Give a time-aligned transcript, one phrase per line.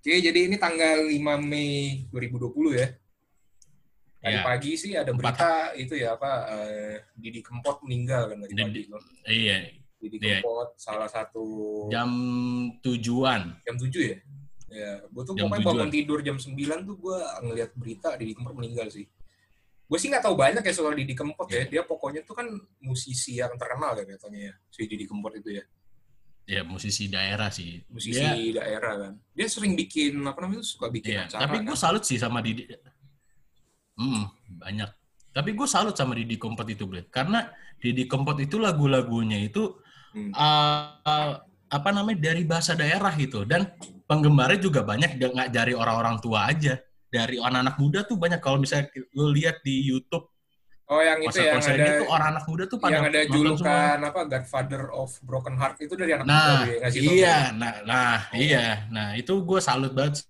[0.00, 2.88] Oke, jadi ini tanggal 5 Mei 2020 ya.
[4.16, 4.40] Tadi Ya.
[4.40, 8.80] pagi sih ada Empat- berita itu ya apa eh, Didi Kempot meninggal kan tadi pagi.
[8.80, 8.88] Didi-
[9.26, 9.56] Iya,
[9.98, 10.40] Didi iya.
[10.40, 11.44] Kempot salah satu
[11.88, 12.08] jam
[12.80, 13.60] tujuan.
[13.60, 14.16] jam 7 ya.
[14.70, 15.76] Ya, gue tuh Jam pokoknya tujuan.
[15.76, 19.04] bangun tidur jam 9 tuh gue ngeliat berita Didi Kempot meninggal sih.
[19.84, 21.64] Gue sih nggak tahu banyak ya soal Didi Kempot ya.
[21.66, 22.48] Dia pokoknya tuh kan
[22.78, 25.64] musisi yang terkenal kan katanya ya, si Didi Kempot itu ya.
[26.50, 27.78] Ya musisi daerah sih.
[27.86, 29.12] Musisi Dia, daerah kan.
[29.30, 31.30] Dia sering bikin apa namanya suka bikin iya.
[31.30, 31.46] acara.
[31.46, 31.66] Tapi kan.
[31.70, 32.66] gue salut sih sama Didi.
[33.94, 34.26] Hmm,
[34.58, 34.90] banyak.
[35.30, 37.06] Tapi gue salut sama Didi Kempot itu, Ble.
[37.06, 37.46] Karena
[37.78, 39.78] Didi Kempot itu lagu-lagunya itu
[40.10, 40.34] Hmm.
[40.34, 41.32] uh, uh,
[41.70, 43.70] apa namanya dari bahasa daerah gitu dan
[44.10, 48.90] penggemarnya juga banyak nggak dari orang-orang tua aja dari anak-anak muda tuh banyak kalau misalnya
[49.14, 50.26] lu lihat di YouTube
[50.90, 54.20] Oh yang itu yang ada itu orang anak muda tuh pada yang ada julukan apa
[54.26, 59.14] Godfather of Broken Heart itu dari anak Nah, muda tau iya, nah, nah, iya, nah
[59.14, 60.26] itu gue salut banget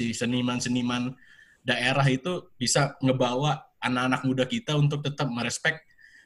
[0.00, 1.12] di seniman-seniman
[1.60, 5.76] daerah itu bisa ngebawa anak-anak muda kita untuk tetap merespek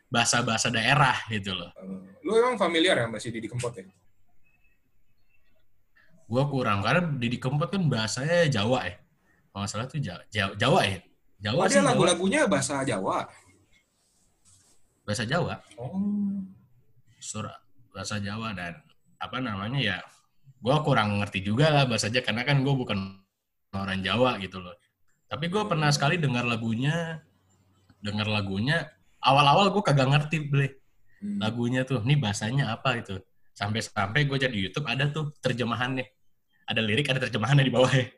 [0.07, 1.75] bahasa-bahasa daerah gitu loh.
[1.75, 3.83] Eh, Lu emang familiar ya masih Didi Kempot ya?
[6.31, 8.95] Gue kurang karena Didi Kempot kan bahasanya Jawa ya,
[9.51, 10.99] kalau nggak salah tuh Jawa, Jawa, Jawa ya,
[11.41, 13.25] Jawa Oh, sih lagu-lagunya bahasa Jawa.
[15.01, 16.45] bahasa Jawa, Oh.
[17.19, 17.57] surah
[17.91, 18.79] bahasa Jawa dan
[19.19, 19.97] apa namanya ya,
[20.63, 23.19] gue kurang ngerti juga lah bahasanya karena kan gue bukan
[23.75, 24.77] orang Jawa gitu loh.
[25.27, 27.19] Tapi gue pernah sekali dengar lagunya,
[27.99, 28.87] dengar lagunya.
[29.21, 30.67] Awal-awal gue kagak ngerti ble
[31.21, 31.37] Hmm.
[31.37, 32.01] lagunya tuh.
[32.01, 33.21] Nih bahasanya apa gitu.
[33.53, 36.07] Sampai-sampai gue jadi YouTube ada tuh terjemahannya.
[36.65, 38.09] Ada lirik, ada terjemahannya di bawah ya.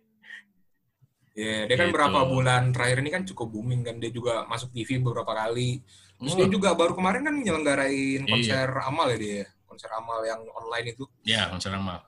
[1.33, 1.97] Ya, dia kan Gitu.
[1.97, 3.97] berapa bulan terakhir ini kan cukup booming kan.
[3.97, 5.81] Dia juga masuk TV beberapa kali.
[6.21, 6.55] Terus dia Hmm.
[6.55, 8.31] juga baru kemarin kan nyelenggarain Iya.
[8.31, 9.45] konser amal ya dia.
[9.65, 11.05] Konser amal yang online itu.
[11.25, 12.05] Ya, konser sama.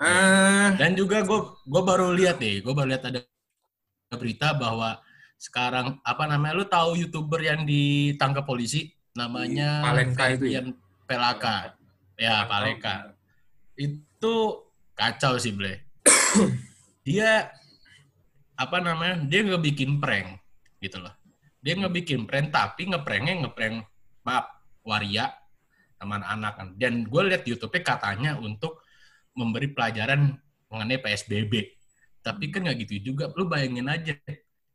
[0.00, 1.38] Ah, Dan juga gue
[1.68, 3.20] gue baru lihat deh, gue baru lihat ada
[4.10, 4.96] berita bahwa
[5.36, 10.60] sekarang apa namanya lu tahu youtuber yang ditangkap polisi namanya Palenka itu ya?
[11.04, 11.76] Pelaka
[12.16, 13.12] ya Paleka
[13.74, 14.34] itu
[14.92, 15.80] kacau sih ble
[17.06, 17.48] dia
[18.60, 20.36] apa namanya dia nggak bikin prank
[20.84, 21.16] gitu loh.
[21.64, 23.88] Dia nggak bikin prank tapi ngepranknya ngeprank
[24.20, 24.52] maaf
[24.84, 25.32] waria
[25.96, 28.84] teman anak kan dan gue lihat YouTube-nya katanya untuk
[29.32, 30.36] memberi pelajaran
[30.68, 31.80] mengenai PSBB
[32.20, 33.32] tapi kan nggak gitu juga.
[33.32, 34.12] Lu bayangin aja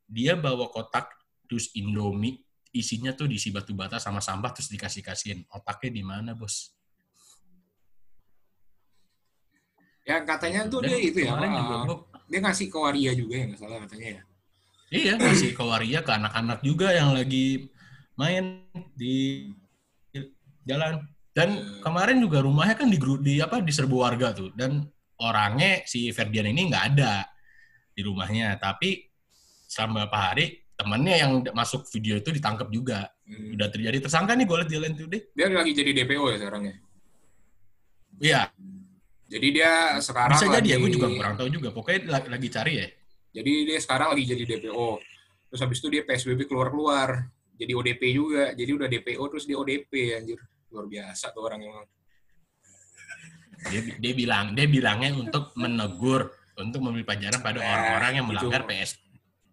[0.09, 1.13] dia bawa kotak
[1.45, 2.41] dus Indomie
[2.73, 6.73] isinya tuh diisi batu bata sama sampah terus dikasih kasihin otaknya di mana bos?
[10.05, 11.33] Ya katanya tuh Dan dia itu ya.
[11.33, 14.21] kemarin juga dia ngasih ke waria juga ya nggak salah katanya ya.
[14.85, 17.67] Iya, ngasih ke waria ke anak-anak juga yang lagi
[18.15, 18.65] main
[18.95, 19.49] di
[20.65, 21.03] jalan.
[21.35, 21.83] Dan Hmm.
[21.83, 24.55] kemarin juga rumahnya kan di, di apa diserbu warga tuh.
[24.55, 24.87] Dan
[25.19, 27.27] orangnya si Ferdian ini nggak ada
[27.91, 28.55] di rumahnya.
[28.55, 29.03] Tapi
[29.67, 30.45] selama beberapa hari
[30.79, 33.11] temannya yang masuk video itu ditangkap juga.
[33.27, 33.51] Hmm.
[33.51, 35.21] Udah terjadi tersangka nih gue liat di lain tuh deh.
[35.35, 36.75] Dia lagi jadi DPO ya sekarang ya.
[38.15, 38.41] Iya,
[39.25, 40.75] Jadi dia sekarang bisa jadi ya.
[40.75, 41.69] lagi- Gue juga kurang tahu juga.
[41.69, 42.87] Pokoknya lagi, lagi cari ya.
[43.33, 44.89] Jadi dia sekarang lagi jadi DPO.
[45.47, 47.25] Terus habis itu dia PSBB keluar-keluar.
[47.55, 48.51] Jadi ODP juga.
[48.51, 50.39] Jadi udah DPO terus dia ODP anjir.
[50.69, 51.75] Luar biasa tuh orang yang
[53.65, 58.45] Dia, dia bilang, dia bilangnya untuk menegur, untuk memberi pelajaran pada Nah, orang-orang yang itu-
[58.45, 58.91] melanggar PS.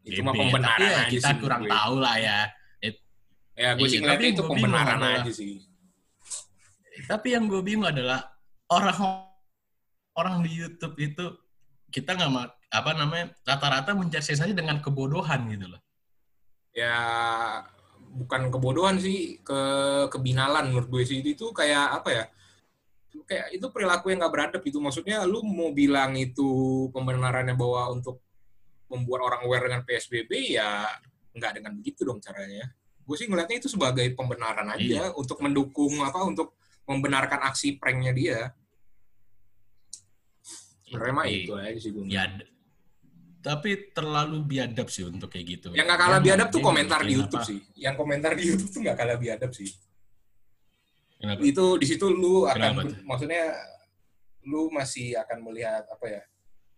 [0.04, 1.70] itu mah pembenaran Tapi ya, aja kita sih kurang gue.
[1.70, 2.38] tahu lah ya.
[3.52, 5.52] Ya gue sih Iya, ngeliatnya tapi itu pembenaran aja sih.
[7.02, 8.20] Tapi yang gue bingung adalah
[8.66, 9.31] orang
[10.16, 11.24] orang di YouTube itu
[11.92, 12.32] kita nggak
[12.72, 15.80] apa namanya rata-rata mencari sensasi dengan kebodohan gitu loh.
[16.72, 16.96] Ya
[18.12, 19.60] bukan kebodohan sih, ke
[20.08, 21.20] kebinalan menurut gue sih.
[21.20, 22.24] Itu kayak apa ya?
[23.28, 24.80] Kayak itu perilaku yang nggak beradab gitu.
[24.80, 28.24] Maksudnya lu mau bilang itu pembenarannya bahwa untuk
[28.88, 30.84] membuat orang aware dengan PSBB ya
[31.32, 32.72] nggak dengan begitu dong caranya.
[33.04, 35.16] Gue sih ngeliatnya itu sebagai pembenaran aja Iya.
[35.16, 36.56] untuk mendukung apa untuk
[36.88, 38.38] membenarkan aksi pranknya dia.
[40.92, 42.04] Sebenarnya mah Tapi itu aja sih gue.
[42.04, 42.48] biad-
[43.42, 45.68] tapi terlalu biadab sih untuk kayak gitu.
[45.74, 47.58] Yang nggak kalah Dia biadab tuh komentar di YouTube apa- sih.
[47.74, 49.70] Yang komentar di YouTube tuh nggak kalah biadab sih.
[51.18, 51.40] Kenapa?
[51.40, 53.42] Itu di situ lu akan Kenapa maksudnya
[54.44, 56.22] lu masih akan melihat apa ya?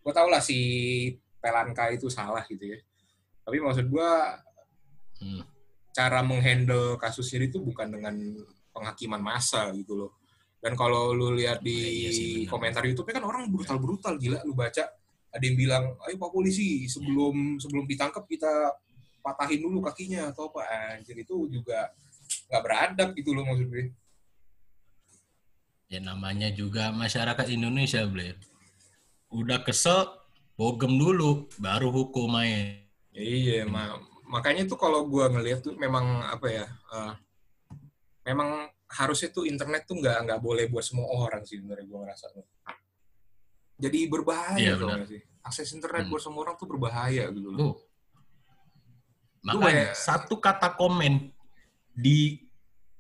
[0.01, 0.57] Gue tau lah si
[1.37, 2.79] Pelanka itu salah gitu ya.
[3.43, 4.41] Tapi maksud gua
[5.15, 5.45] Hmm.
[5.93, 8.17] cara menghandle kasusnya itu bukan dengan
[8.73, 10.11] penghakiman massa gitu loh.
[10.65, 12.11] Dan kalau lu lihat di Iya
[12.49, 12.49] benar.
[12.49, 14.89] komentar YouTube kan orang brutal-brutal gila lu baca
[15.35, 18.73] ada yang bilang, "Ayo Pak polisi, sebelum sebelum ditangkap kita
[19.21, 20.65] patahin dulu kakinya atau apa."
[20.97, 21.93] Anjir itu juga
[22.49, 23.93] nggak beradab gitu loh maksud gue.
[25.93, 28.41] Ya namanya juga masyarakat Indonesia, Ble.
[29.29, 30.09] Udah kesel,
[30.57, 32.89] bogem dulu, baru hukum main.
[33.13, 37.13] Iya, ma makanya tuh kalau gua ngeliat tuh memang apa ya, uh,
[38.27, 42.27] memang harusnya tuh internet tuh nggak nggak boleh buat semua orang sih sebenarnya gua ngerasa
[42.31, 42.45] tuh.
[43.75, 44.97] Jadi berbahaya Iya, benar.
[45.03, 45.21] nggak sih.
[45.45, 46.11] Akses internet Hmm.
[46.15, 47.59] buat semua orang tuh berbahaya gitu loh.
[47.59, 47.75] Tuh.
[49.45, 51.29] Makanya kayak- satu kata komen
[51.93, 52.41] di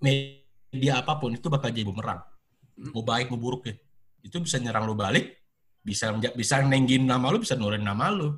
[0.03, 2.21] media apa pun itu bakal jadi bumerang.
[2.77, 2.91] Hmm.
[2.93, 3.75] Mau baik mau buruk ya.
[4.21, 5.41] Itu bisa nyerang lu balik,
[5.81, 8.35] bisa bisa nenggin nama lu, bisa nurunin nama lu.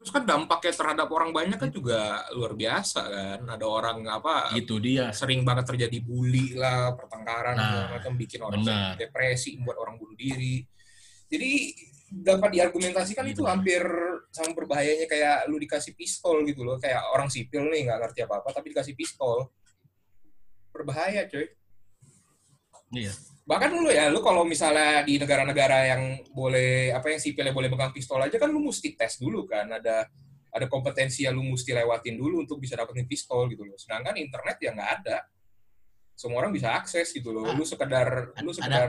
[0.00, 3.40] Terus kan dampaknya terhadap orang banyak kan juga luar biasa kan.
[3.44, 5.12] Ada orang apa Itu dia.
[5.12, 8.96] sering banget terjadi bully lah, pertengkaran Nah, macam bikin orang benar.
[8.96, 10.64] depresi, membuat orang bunuh diri.
[11.28, 11.76] Jadi
[12.10, 13.52] dapat diargumentasikan Iya, itu benar.
[13.60, 13.82] hampir
[14.32, 18.56] sama berbahayanya kayak lu dikasih pistol gitu loh, kayak orang sipil nih nggak ngerti apa-apa
[18.56, 19.52] tapi dikasih pistol.
[20.72, 21.44] Berbahaya, cuy.
[22.96, 23.12] Iya.
[23.50, 27.90] Bahkan lu ya, lu kalau misalnya di negara-negara yang boleh apa yang sipilnya boleh pegang
[27.90, 30.06] pistol aja kan lu mesti tes dulu kan, ada
[30.50, 33.74] ada kompetensi yang lu mesti lewatin dulu untuk bisa dapetin pistol gitu loh.
[33.74, 35.26] Sedangkan internet ya nggak ada.
[36.14, 37.42] Semua orang bisa akses gitu loh.
[37.50, 38.88] Ah, Lu sekedar lu ada- sekedar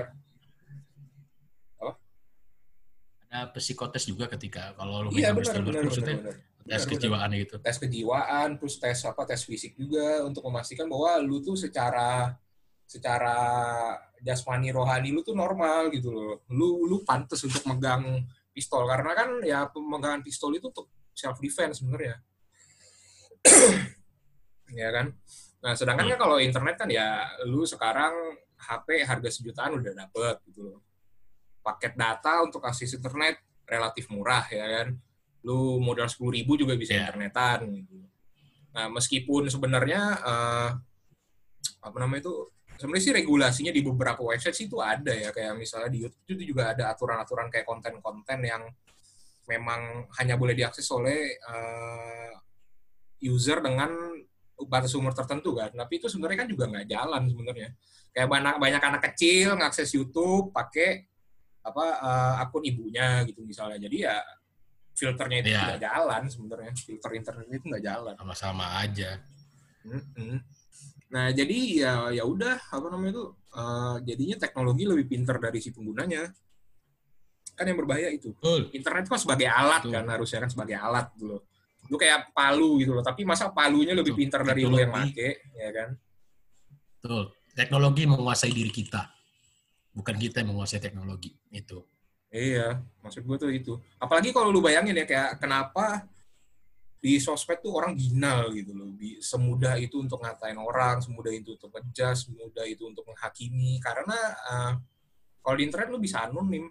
[3.31, 5.85] Ada psikotes juga ketika kalau lu iya benar pistol benar benar.
[5.87, 6.35] maksudnya benar.
[6.35, 6.91] tes Benar, benar.
[6.91, 7.55] kejiwaan gitu.
[7.63, 12.35] tes kejiwaan terus tes apa tes fisik juga untuk memastikan bahwa lu tuh secara
[12.83, 13.35] secara
[14.21, 16.45] jasmani rohani lu tuh normal gitu loh.
[16.53, 18.21] Lu lu pantas untuk megang
[18.53, 18.85] pistol.
[18.85, 22.15] Karena kan ya pemegangan pistol itu untuk self defense sebenarnya.
[24.71, 25.11] Ya kan?
[25.59, 30.63] Nah sedangkan kan kalau internet kan ya lu sekarang HP harga sejutaan udah dapet gitu
[30.63, 30.79] loh.
[31.59, 34.95] Paket data untuk akses internet relatif murah ya kan?
[35.43, 37.11] Lu modal sepuluh ribu juga bisa Iya.
[37.11, 37.99] internetan gitu.
[38.71, 40.69] Nah meskipun sebenarnya eh,
[41.83, 42.35] apa namanya itu
[42.81, 46.43] sebenarnya sih regulasinya di beberapa website sih itu ada ya kayak misalnya di YouTube itu
[46.57, 48.65] juga ada aturan-aturan kayak konten-konten yang
[49.45, 52.31] memang hanya boleh diakses oleh eh,
[53.21, 53.93] user dengan
[54.65, 55.69] batas umur tertentu kan.
[55.73, 57.69] Tapi itu sebenarnya kan juga nggak jalan sebenarnya.
[58.11, 61.05] Kayak banyak banyak anak kecil ngakses YouTube pakai
[61.61, 63.77] apa eh, akun ibunya gitu misalnya.
[63.77, 64.17] Jadi ya
[64.91, 65.61] filternya itu Iya.
[65.65, 66.71] nggak jalan sebenarnya.
[66.77, 68.13] Filter internet itu nggak jalan.
[68.17, 69.21] Sama-sama aja.
[69.81, 70.37] Mm-mm.
[71.11, 75.75] Nah, jadi ya ya udah apa namanya itu eh, jadinya teknologi lebih pintar dari si
[75.75, 76.31] penggunanya.
[77.51, 78.31] Kan yang berbahaya itu.
[78.31, 78.71] Betul.
[78.71, 79.93] Internet kan sebagai alat Betul.
[79.99, 81.41] kan harusnya kan sebagai alat gitu loh.
[81.91, 85.69] Lu kayak palu gitu loh, tapi masa palunya lebih pintar dari lu yang make, ya
[85.75, 85.89] kan?
[86.95, 87.35] Betul.
[87.51, 89.11] Teknologi menguasai diri kita.
[89.91, 91.35] Bukan kita yang menguasai teknologi.
[91.51, 91.83] Itu.
[92.31, 93.73] Iya, maksud gue tuh itu.
[93.99, 96.07] Apalagi kalau lu bayangin ya kayak kenapa
[97.01, 98.93] di sosmed tuh orang binal gitu loh.
[99.17, 103.81] Semudah itu untuk ngatain orang, semudah itu untuk ngejudge, semudah itu untuk menghakimi.
[103.81, 104.73] Karena eh,
[105.41, 106.69] kalau di internet lu bisa anonim,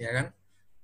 [0.00, 0.26] ya kan?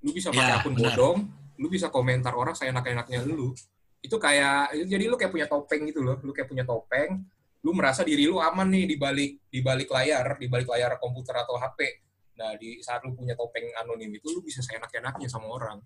[0.05, 0.93] Lu bisa pakai Ya, akun benar.
[0.93, 1.19] bodong,
[1.57, 3.57] lu bisa komentar orang seenak-enaknya lu.
[4.05, 6.21] Itu kayak, jadi lu kayak punya topeng gitu loh.
[6.21, 7.25] Lu kayak punya topeng,
[7.65, 11.41] lu merasa diri lu aman nih di balik di balik layar, di balik layar komputer
[11.41, 12.05] atau HP.
[12.37, 15.81] Nah, di saat lu punya topeng anonim itu, lu bisa seenak-enaknya sama orang.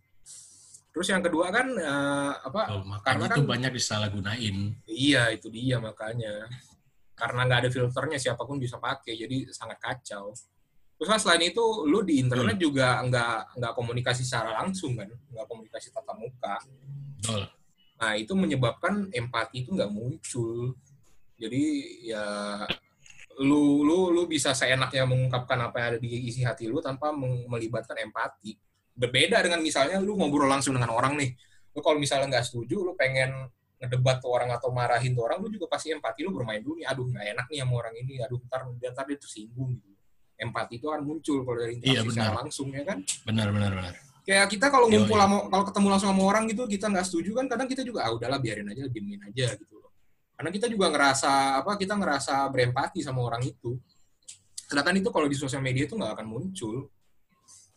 [0.91, 4.57] Terus yang kedua kan, eh, apa, Oh, makanya Karena itu kan- banyak disalahgunain.
[4.85, 6.51] iya itu dia makanya.
[7.15, 10.35] Karena nggak ada filternya, siapa pun bisa pakai, jadi sangat kacau.
[10.97, 15.47] Terus kan selain itu, lu di internet juga nggak nggak komunikasi secara langsung kan, nggak
[15.49, 16.57] komunikasi tatap muka.
[17.17, 17.43] Betul.
[18.01, 20.73] Nah, itu menyebabkan empati itu nggak muncul.
[21.41, 21.63] Jadi
[22.05, 22.25] ya
[23.41, 27.97] lu lu lu bisa seenaknya mengungkapkan apa yang ada di isi hati lu tanpa melibatkan
[27.97, 28.57] empati.
[29.01, 31.33] Berbeda dengan misalnya lu ngobrol langsung dengan orang nih.
[31.73, 33.49] Lu kalau misalnya nggak setuju, lu pengen
[33.81, 36.87] ngedebat tuh orang atau marahin tuh orang, lu juga pasti empati lu bermain dulu nih.
[36.93, 38.21] Aduh, nggak enak nih sama orang ini.
[38.21, 39.89] Aduh, ntar, ntar dia tersinggung gitu.
[40.41, 43.93] Empati itu kan muncul kalau dari interaksi Iya, secara langsung ya kan Benar, benar, benar.
[44.25, 47.45] kayak kita kalau ngumpul sama kalau ketemu langsung sama orang gitu kita nggak setuju kan
[47.45, 49.93] kadang kita juga ah udahlah biarin aja diemin aja gitu loh
[50.33, 53.77] karena kita juga ngerasa apa kita ngerasa berempati sama orang itu
[54.65, 56.89] sedangkan itu kalau di sosial media itu nggak akan muncul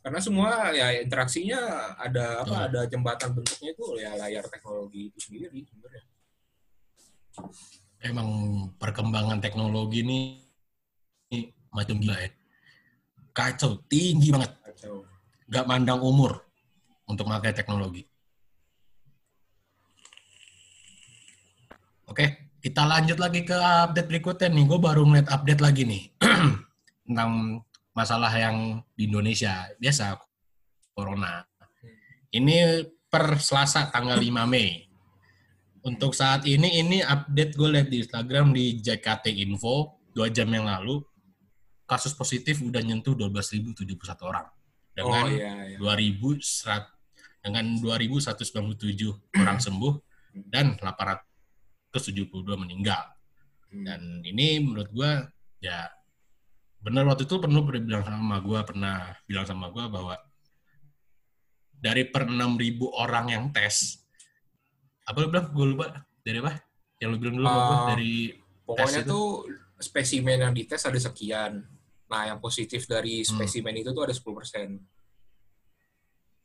[0.03, 2.67] karena semua ya interaksinya ada apa Betul.
[2.67, 6.03] ada jembatan bentuknya itu ya layar teknologi itu sendiri sebenarnya
[8.03, 8.29] Emang
[8.75, 10.19] perkembangan teknologi ini,
[11.31, 12.29] ini macam gila ya.
[13.31, 14.51] Kacau, tinggi banget.
[14.59, 15.07] kacau
[15.47, 16.43] Gak mandang umur
[17.07, 18.03] untuk pakai teknologi.
[22.03, 24.65] Oke, kita lanjut lagi ke update berikutnya nih.
[24.67, 26.03] Gue baru ngeliat update lagi nih.
[27.07, 29.69] Tentang masalah yang di Indonesia.
[29.77, 30.17] Biasa,
[30.93, 31.45] Corona.
[32.33, 34.89] Ini per Selasa tanggal 5 Mei.
[35.83, 40.65] Untuk saat ini, ini update gue lihat di Instagram di JKT Info, dua jam yang
[40.65, 41.03] lalu,
[41.83, 43.85] kasus positif udah nyentuh 12.071
[44.23, 44.47] orang.
[44.93, 49.93] Dengan oh iya iya 2.100 dengan 2.197 orang sembuh
[50.47, 53.03] dan 872 meninggal.
[53.73, 53.83] Hmm.
[53.83, 55.27] Dan ini menurut gua
[55.59, 55.91] ya
[56.83, 60.15] benar waktu itu perlu pernah bilang sama gua pernah bilang sama gua bahwa
[61.73, 62.39] dari per 6.000
[62.93, 64.03] orang yang tes
[65.03, 65.87] apa lu bilang gue lupa
[66.19, 66.55] dari apa
[66.99, 68.13] yang lu bilang dulu sama gua Ah, dari
[68.63, 69.11] Pokoknya tes itu.
[69.11, 69.25] tuh
[69.75, 71.59] spesimen yang dites ada sekian.
[72.07, 73.35] Nah, yang positif dari Hmm.
[73.35, 74.79] spesimen itu tuh ada 10%.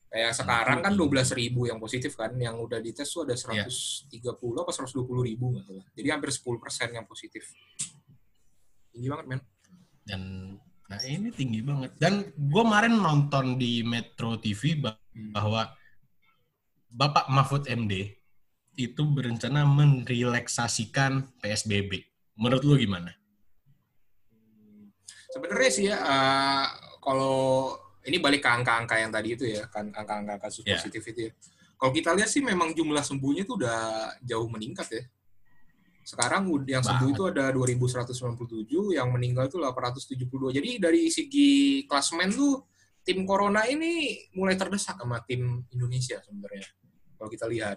[0.09, 3.69] Kayak sekarang kan 12 ribu yang positif kan, yang udah dites tuh ada Iya.
[3.71, 5.87] 130 apa 120 ribu nggak salah.
[5.95, 7.47] Jadi hampir 10% yang positif.
[8.91, 9.41] Tinggi banget, men.
[10.09, 10.57] Dan
[10.89, 14.81] nah ini tinggi banget dan gue kemarin nonton di Metro TV
[15.19, 15.35] Hmm.
[15.35, 15.67] bahwa
[16.89, 18.17] Bapak Mahfud MD
[18.79, 22.07] itu berencana merelaksasikan PSBB.
[22.39, 23.11] Menurut lu gimana?
[25.29, 26.65] Sebenarnya sih ya, eh,
[27.03, 27.75] kalau
[28.07, 30.79] ini balik ke angka-angka yang tadi itu ya, kan angka-angka kasus Ya.
[30.79, 31.33] positif itu ya.
[31.75, 33.79] Kalau kita lihat sih memang jumlah sembuhnya itu udah
[34.23, 35.03] jauh meningkat ya.
[36.09, 40.57] Sekarang yang sembuh itu ada 2197, yang meninggal itu 872.
[40.57, 42.65] Jadi dari segi klasmen tuh
[43.05, 46.65] tim Corona ini mulai terdesak sama tim Indonesia sebenarnya.
[47.13, 47.77] Kalau kita lihat.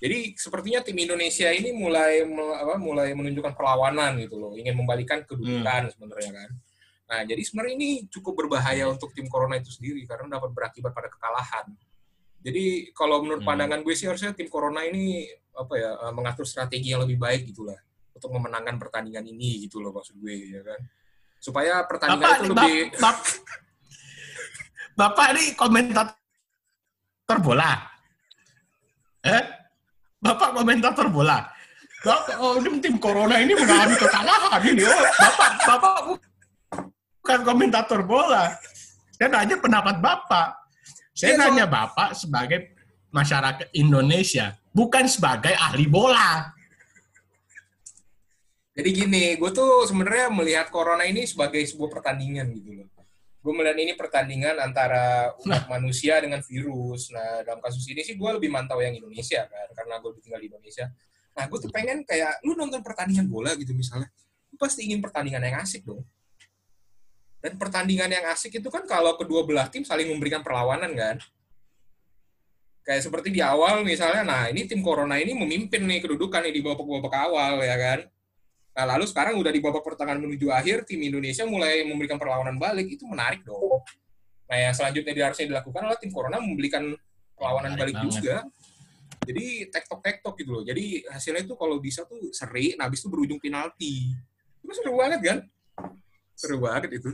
[0.00, 2.24] Jadi sepertinya tim Indonesia ini mulai
[2.56, 6.50] apa, mulai menunjukkan perlawanan gitu loh, ingin membalikan kedudukan sebenarnya kan.
[7.08, 11.12] Nah, jadi sebenarnya ini cukup berbahaya untuk tim Corona itu sendiri karena dapat berakibat pada
[11.12, 11.68] kekalahan.
[12.38, 13.50] Jadi kalau menurut Hmm.
[13.50, 17.50] pandangan gue sih harusnya tim Corona ini apa ya eh, mengatur strategi yang lebih baik
[17.50, 17.74] gitulah
[18.14, 20.80] untuk memenangkan pertandingan ini gitu loh maksud gue ya kan.
[21.38, 23.42] Supaya pertandingan Bapak, itu nih, lebih Bap- Bap-
[24.98, 27.72] Bapak ini komentator bola.
[29.22, 29.42] Eh?
[30.18, 31.38] Bapak komentator bola.
[31.98, 34.82] Bapak, oh ini tim Corona ini mengalami kekalahan ini.
[34.86, 35.94] Oh, Bapak, Bapak
[37.18, 38.54] bukan komentator bola.
[39.14, 40.48] Saya nanya pendapat Bapak.
[41.18, 42.78] Saya Iya, nanya Bapak sebagai
[43.10, 46.54] masyarakat Indonesia, bukan sebagai ahli bola.
[48.78, 52.86] Jadi gini, gue tuh sebenarnya melihat corona ini sebagai sebuah pertandingan gitu loh.
[53.42, 57.10] Gue melihat ini pertandingan antara umat manusia dengan virus.
[57.10, 60.54] Nah, dalam kasus ini sih gue lebih mantau yang Indonesia kan, karena gue tinggal di
[60.54, 60.86] Indonesia.
[61.34, 64.06] Nah, gue tuh pengen kayak, lu nonton pertandingan bola gitu misalnya,
[64.54, 66.06] lu pasti ingin pertandingan yang asik dong.
[67.38, 71.16] Dan pertandingan yang asik itu kan kalau kedua belah tim saling memberikan perlawanan kan.
[72.82, 76.62] Kayak seperti di awal misalnya, nah ini tim Corona ini memimpin nih kedudukan nih di
[76.64, 78.00] babak-babak awal ya kan.
[78.78, 82.86] Nah, lalu sekarang udah di babak pertengahan menuju akhir, tim Indonesia mulai memberikan perlawanan balik,
[82.86, 83.82] itu menarik dong.
[84.48, 86.94] Nah, yang selanjutnya harusnya dilakukan adalah tim Corona memberikan
[87.36, 88.14] perlawanan Menarik balik banget.
[88.16, 88.36] juga.
[89.28, 90.62] Jadi tektok-tektok gitu loh.
[90.64, 94.16] Jadi hasilnya itu kalau bisa tuh seri, nah habis itu berujung penalti.
[94.64, 95.38] Itu seru banget kan?
[96.32, 97.12] Seru banget itu.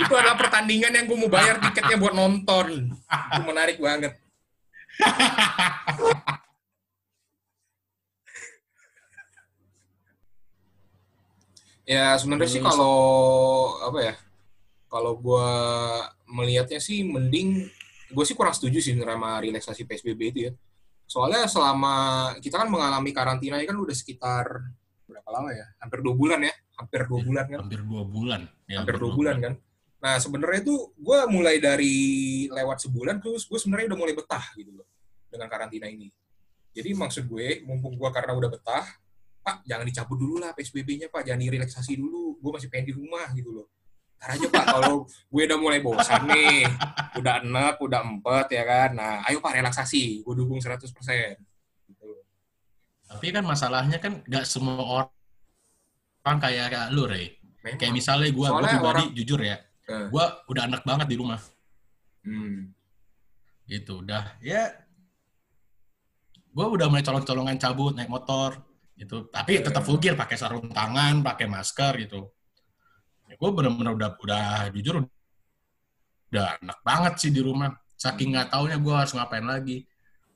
[0.00, 2.94] Itu adalah pertandingan yang gue mau bayar tiketnya buat nonton.
[2.94, 4.18] Itu menarik banget.
[11.84, 12.96] Ya sebenarnya sih kalau
[13.84, 14.14] apa ya?
[14.88, 15.48] Kalau gua
[16.24, 17.68] melihatnya sih mending
[18.14, 20.52] gue sih kurang setuju sih sama relaksasi PSBB itu ya.
[21.04, 24.46] Soalnya selama kita kan mengalami karantina ini kan udah sekitar
[25.14, 25.66] berapa lama ya?
[25.78, 27.58] Hampir dua bulan ya, hampir dua bulan kan?
[27.62, 28.40] Hampir dua bulan.
[28.66, 29.54] Ya, hampir dua bulan kan.
[30.02, 31.96] Nah sebenarnya itu gue mulai dari
[32.50, 34.86] lewat sebulan terus gue sebenarnya udah mulai betah gitu loh
[35.30, 36.10] dengan karantina ini.
[36.74, 38.84] Jadi maksud gue, mumpung gue karena udah betah,
[39.40, 42.36] Pak jangan dicabut dulu lah PSBB-nya Pak, jangan direlaksasi dulu.
[42.42, 43.70] Gue masih pengen di rumah gitu loh.
[44.18, 46.66] Ntar aja Pak, kalau gue udah mulai bosan nih,
[47.16, 48.90] udah enak, udah empet ya kan.
[48.92, 50.82] Nah ayo Pak relaksasi, gue dukung 100%.
[53.14, 55.06] Tapi kan masalahnya kan nggak semua
[56.26, 57.38] orang kayak, kayak lu, Rey.
[57.62, 57.78] Memang.
[57.80, 61.40] Kayak misalnya gue, gue pribadi orang- jujur ya, Eh, gue udah enak banget di rumah.
[62.24, 62.72] hmm.
[63.64, 64.36] Gitu, udah.
[64.44, 64.72] Ya,
[66.50, 68.60] gue udah mulai colong-colongan cabut, naik motor.
[68.94, 69.26] gitu.
[69.26, 72.30] Tapi tetap full gear, pakai sarung tangan, pakai masker gitu.
[73.26, 75.02] Ya, gue bener-bener udah, udah jujur
[76.30, 77.74] udah enak banget sih di rumah.
[77.98, 79.82] Saking nggak taunya gue harus ngapain lagi.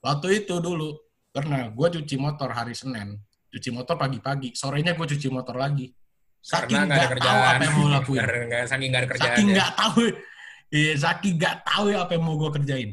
[0.02, 0.90] Waktu itu dulu,
[1.38, 3.16] pernah gue cuci motor hari Senin.
[3.48, 4.52] Cuci motor pagi-pagi.
[4.52, 5.88] Sorenya gue cuci motor lagi.
[6.38, 7.42] Saking Karena nggak tahu kerjaan.
[7.58, 8.18] apa yang mau lakuin.
[8.22, 9.34] Karena saking nggak ada kerjaan.
[9.34, 9.54] Saking ya.
[9.56, 10.00] nggak tahu.
[10.68, 12.90] Iya, saking nggak tahu ya apa yang mau gue kerjain.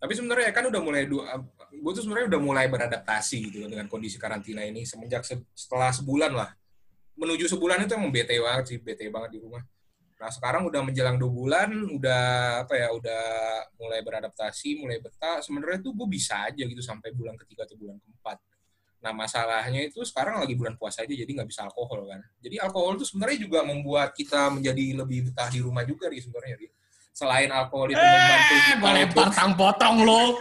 [0.00, 1.24] Tapi sebenarnya kan udah mulai dua,
[1.72, 5.88] gue tuh sebenarnya udah mulai beradaptasi gitu kan dengan kondisi karantina ini semenjak se- setelah
[5.96, 6.52] sebulan lah.
[7.16, 9.64] Menuju sebulan itu emang bete banget sih, bete banget di rumah.
[10.14, 12.22] Nah sekarang udah menjelang dua bulan, udah
[12.64, 13.22] apa ya, udah
[13.76, 15.42] mulai beradaptasi, mulai betah.
[15.42, 18.38] Sebenarnya tuh gue bisa aja gitu sampai bulan ketiga atau bulan keempat.
[19.04, 22.24] Nah masalahnya itu sekarang lagi bulan puasa aja, jadi nggak bisa alkohol kan.
[22.40, 26.56] Jadi alkohol itu sebenarnya juga membuat kita menjadi lebih betah di rumah juga nih sebenarnya.
[27.14, 30.40] Selain alkohol itu Eh, membantu gue kita lempar tang potong lo.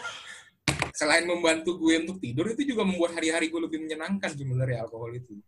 [0.93, 5.41] selain membantu gue untuk tidur itu juga membuat hari-hari gue lebih menyenangkan sebenarnya alkohol itu.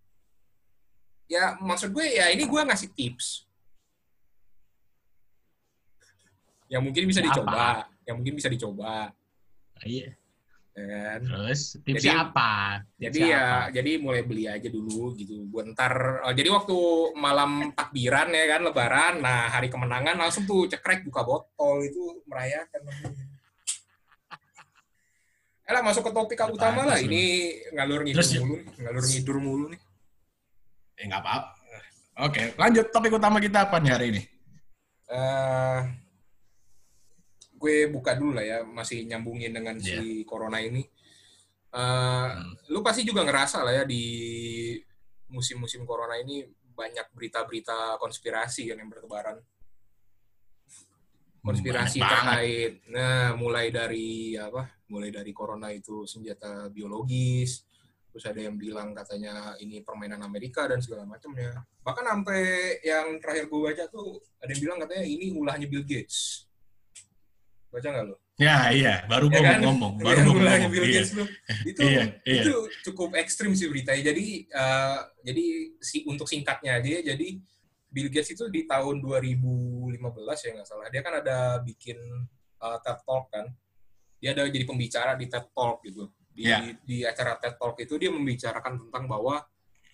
[1.25, 3.45] Ya maksud gue ya ini gue ngasih tips.
[6.65, 7.27] Yang mungkin bisa Apa?
[7.27, 7.65] dicoba,
[8.03, 8.93] yang mungkin bisa dicoba.
[9.81, 10.09] Iya.
[10.75, 11.19] ya kan?
[11.23, 12.51] Terus tipsnya Jadi- apa?
[12.99, 13.71] Jadi Tipsnya ya, apa?
[13.71, 15.47] jadi mulai beli aja dulu gitu.
[15.47, 16.77] Buat ntar, oh, jadi waktu
[17.15, 22.91] malam takbiran ya kan, lebaran, nah hari kemenangan langsung tuh cekrek buka botol itu merayakan.
[25.63, 26.99] Eh lah masuk ke topik Udah utama lah.
[26.99, 27.23] Ini
[27.73, 29.81] ngalur ngidur Terus- mulu, nih, ngalur ngidur mulu nih.
[30.95, 31.49] Eh, nggak apa-apa.
[32.21, 34.21] Oke, lanjut topik utama kita apa nih hari ini?
[35.05, 35.79] eh
[37.65, 40.85] gue buka dulu lah ya, masih nyambungin dengan si corona ini.
[41.73, 42.53] Eh, Hmm.
[42.69, 44.05] Lu pasti juga ngerasa lah ya di
[45.33, 46.45] musim-musim corona ini
[46.77, 49.41] banyak berita-berita konspirasi kan yang bertebaran.
[51.41, 52.21] Konspirasi Banyak banget.
[52.25, 54.65] terkait, nah mulai dari apa?
[54.89, 57.65] Mulai dari corona itu senjata biologis,
[58.09, 61.61] terus ada yang bilang katanya ini permainan Amerika dan segala macamnya.
[61.85, 62.41] Bahkan sampai
[62.81, 66.47] yang terakhir gue baca tuh ada yang bilang katanya ini ulahnya Bill Gates.
[67.75, 68.15] Baca nggak lo?
[68.39, 69.03] Ya, iya.
[69.11, 69.59] Baru Ya kan?
[69.67, 69.99] ngomong.
[70.07, 70.71] Baru mau ulahnya ngomong.
[70.71, 70.95] Bill Iya.
[71.03, 71.27] Gates tuh.
[71.75, 72.43] Itu Iya, iya.
[72.47, 72.55] itu
[72.87, 74.15] cukup ekstrim sih beritanya.
[74.15, 75.45] Jadi eh, jadi
[75.83, 77.27] si untuk singkatnya aja ya, jadi
[77.91, 79.99] Bill Gates itu di tahun 2015
[80.47, 80.87] ya nggak salah.
[80.87, 81.99] Dia kan ada bikin
[82.63, 83.45] eh, TED Talk kan.
[84.23, 86.07] Dia ada jadi pembicara di TED Talk gitu.
[86.31, 86.59] Di Iya.
[86.79, 89.43] di acara TED Talk itu dia membicarakan tentang bahwa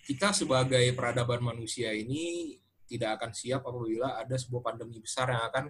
[0.02, 2.54] kita sebagai peradaban manusia ini
[2.86, 5.64] tidak akan siap apabila ada sebuah pandemi besar yang akan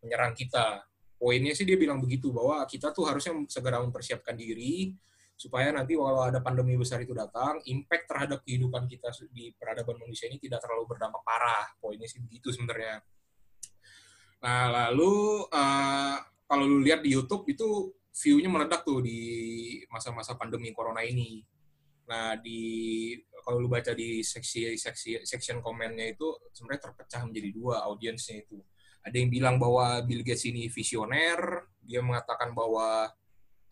[0.00, 0.84] menyerang kita.
[1.18, 4.94] Poinnya sih dia bilang begitu bahwa kita tuh harusnya segera mempersiapkan diri
[5.38, 10.26] supaya nanti kalau ada pandemi besar itu datang, impact terhadap kehidupan kita di peradaban manusia
[10.26, 11.66] ini tidak terlalu berdampak parah.
[11.78, 13.02] Poinnya sih begitu sebenarnya.
[14.42, 19.18] Nah, lalu eh, kalau lu lihat di YouTube itu view-nya meledak tuh di
[19.90, 21.42] masa-masa pandemi corona ini.
[22.10, 27.86] Nah, di kalau lu baca di seksi seksi section komennya itu sebenarnya terpecah menjadi dua
[27.86, 28.58] audiensnya itu.
[29.08, 33.08] Ada yang bilang bahwa Bill Gates ini visioner, dia mengatakan bahwa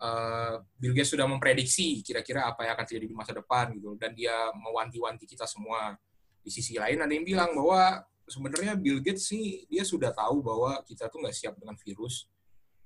[0.00, 4.16] eh, Bill Gates sudah memprediksi kira-kira apa yang akan terjadi di masa depan gitu dan
[4.16, 6.00] dia mewanti-wanti kita semua.
[6.40, 10.80] Di sisi lain ada yang bilang bahwa sebenarnya Bill Gates sih dia sudah tahu bahwa
[10.88, 12.32] kita tuh nggak siap dengan virus.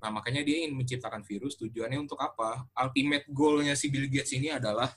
[0.00, 2.66] Nah, makanya dia ingin menciptakan virus tujuannya untuk apa?
[2.72, 4.90] Ultimate goal-nya si Bill Gates ini adalah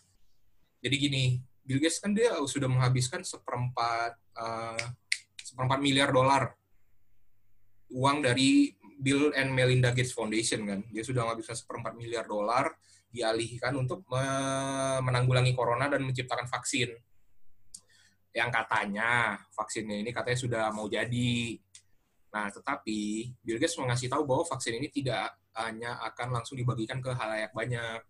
[0.81, 4.85] jadi gini, Bill Gates kan dia sudah menghabiskan seperempat eh,
[5.43, 6.55] seperempat miliar dolar
[7.91, 10.79] uang dari Bill and Melinda Gates Foundation kan.
[10.87, 12.71] Dia sudah menghabiskan seperempat miliar dolar
[13.11, 16.95] dialihkan untuk me- menanggulangi corona dan menciptakan vaksin.
[18.33, 21.59] Yang katanya vaksinnya ini katanya sudah mau jadi.
[22.33, 27.13] Nah, tetapi Bill Gates mengasih tahu bahwa vaksin ini tidak hanya akan langsung dibagikan ke
[27.13, 28.01] halayak banyak,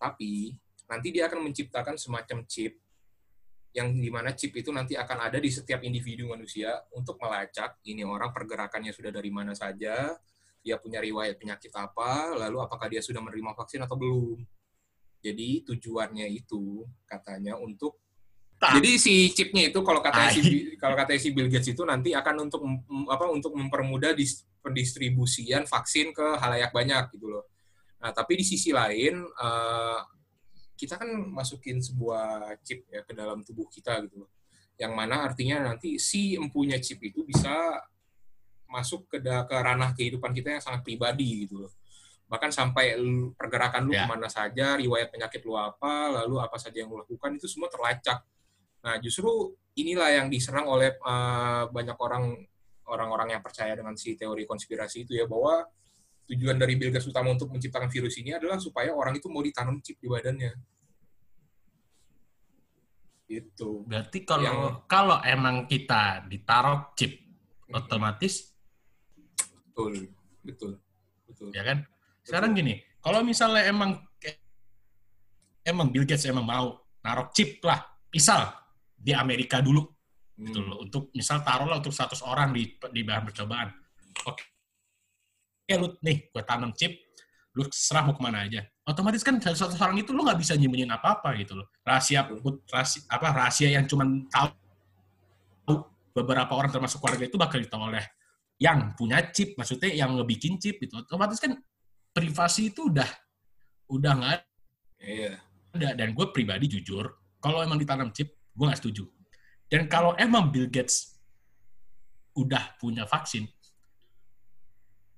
[0.00, 0.56] tapi
[0.88, 2.80] nanti dia akan menciptakan semacam chip
[3.74, 8.06] yang di mana chip itu nanti akan ada di setiap individu manusia untuk melacak ini
[8.06, 10.14] orang pergerakannya sudah dari mana saja,
[10.62, 14.38] dia punya riwayat penyakit apa, lalu apakah dia sudah menerima vaksin atau belum.
[15.18, 17.98] Jadi tujuannya itu katanya untuk
[18.54, 18.78] Tak.
[18.78, 20.40] jadi si chipnya itu kalau katanya si
[20.78, 22.62] kalau katanya si Bill Gates itu nanti akan untuk
[23.10, 27.44] apa untuk mempermudah dis- pendistribusian vaksin ke halayak banyak gitu loh.
[27.98, 30.00] Nah, tapi di sisi lain eh,
[30.74, 34.30] kita kan masukin sebuah chip ya ke dalam tubuh kita gitu loh.
[34.74, 37.78] Yang mana artinya nanti si empunya chip itu bisa
[38.66, 41.72] masuk ke da- ke ranah kehidupan kita yang sangat pribadi gitu loh.
[42.26, 42.98] Bahkan sampai
[43.38, 44.02] pergerakan lu Ya.
[44.02, 47.70] ke mana saja, riwayat penyakit lu apa, lalu apa saja yang lu lakukan itu semua
[47.70, 48.26] terlacak.
[48.82, 52.34] Nah, justru inilah yang diserang oleh eh, banyak orang
[52.84, 55.64] orang-orang yang percaya dengan si teori konspirasi itu ya bahwa
[56.24, 59.76] tujuan dari Bill Gates utama untuk menciptakan virus ini adalah supaya orang itu mau ditanam
[59.80, 60.52] chip di badannya.
[63.24, 63.88] Gitu.
[63.88, 67.24] Berarti kalau Yang- kalau emang kita ditaruh chip
[67.72, 68.52] otomatis
[69.74, 70.06] Betul.
[70.44, 70.72] Betul.
[71.26, 71.48] Betul.
[71.50, 71.82] ya kan?
[72.22, 73.98] Sekarang gini, kalau misalnya emang
[75.64, 77.80] emang Bill Gates emang mau naruh chip lah,
[78.12, 78.54] misal
[78.94, 79.82] di Amerika dulu
[80.36, 80.68] gitu Hmm.
[80.70, 83.68] loh, untuk misal taruhlah untuk 100 orang di di bahan percobaan.
[84.30, 84.53] Oke.
[85.64, 86.92] Ya lu nih, gue tanam chip,
[87.56, 88.60] lu serah mau ke mana aja.
[88.84, 91.72] Otomatis kan dari 100 orang itu lu nggak bisa nyembunyiin apa-apa gitu loh.
[91.80, 92.28] Rahasia,
[92.68, 94.52] rahasia apa rahasia yang cuman tahu
[96.14, 98.04] beberapa orang termasuk keluarga itu bakal ditahu oleh
[98.60, 100.94] yang punya chip, maksudnya yang ngebikin chip itu.
[101.00, 101.56] Otomatis kan
[102.14, 103.08] privasi itu udah
[103.90, 104.38] udah nggak
[105.04, 105.36] Iya.
[105.76, 107.04] ada dan gue pribadi jujur
[107.42, 109.04] kalau emang ditanam chip gue nggak setuju
[109.68, 111.20] dan kalau emang Bill Gates
[112.32, 113.44] udah punya vaksin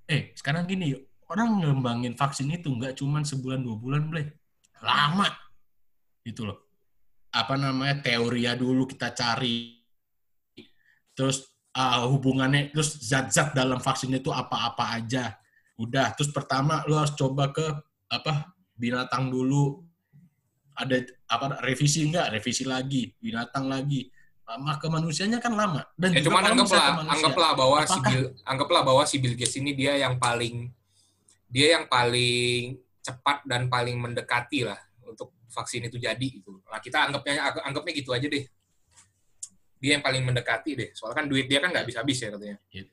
[0.06, 0.94] eh sekarang gini,
[1.30, 4.26] orang ngembangin vaksin itu nggak cuma sebulan dua bulan, boleh
[4.82, 5.28] lama.
[6.22, 6.58] Gitu loh.
[7.30, 9.76] Apa namanya teorinya dulu kita cari,
[11.12, 11.44] terus
[11.76, 15.36] uh, hubungannya, terus zat-zat dalam vaksin itu apa-apa aja.
[15.76, 17.66] Udah, terus pertama lo harus coba ke
[18.08, 19.84] apa binatang dulu,
[20.76, 21.00] ada
[21.32, 24.12] apa revisi enggak revisi lagi binatang lagi
[24.46, 25.82] lama ke manusianya kan lama.
[25.98, 29.74] Dan ya, cuman anggaplah anggaplah bahwa apakah, si Bill, anggaplah bahwa si Bill Gates ini
[29.74, 30.70] dia yang paling
[31.50, 37.10] dia yang paling cepat dan paling mendekati lah untuk vaksin itu jadi itu nah kita
[37.10, 38.46] anggapnya anggapnya gitu aja deh.
[39.82, 40.90] Dia yang paling mendekati deh.
[40.94, 42.56] Soalnya kan duit dia kan nggak bisa habis ya katanya.
[42.70, 42.84] Ya,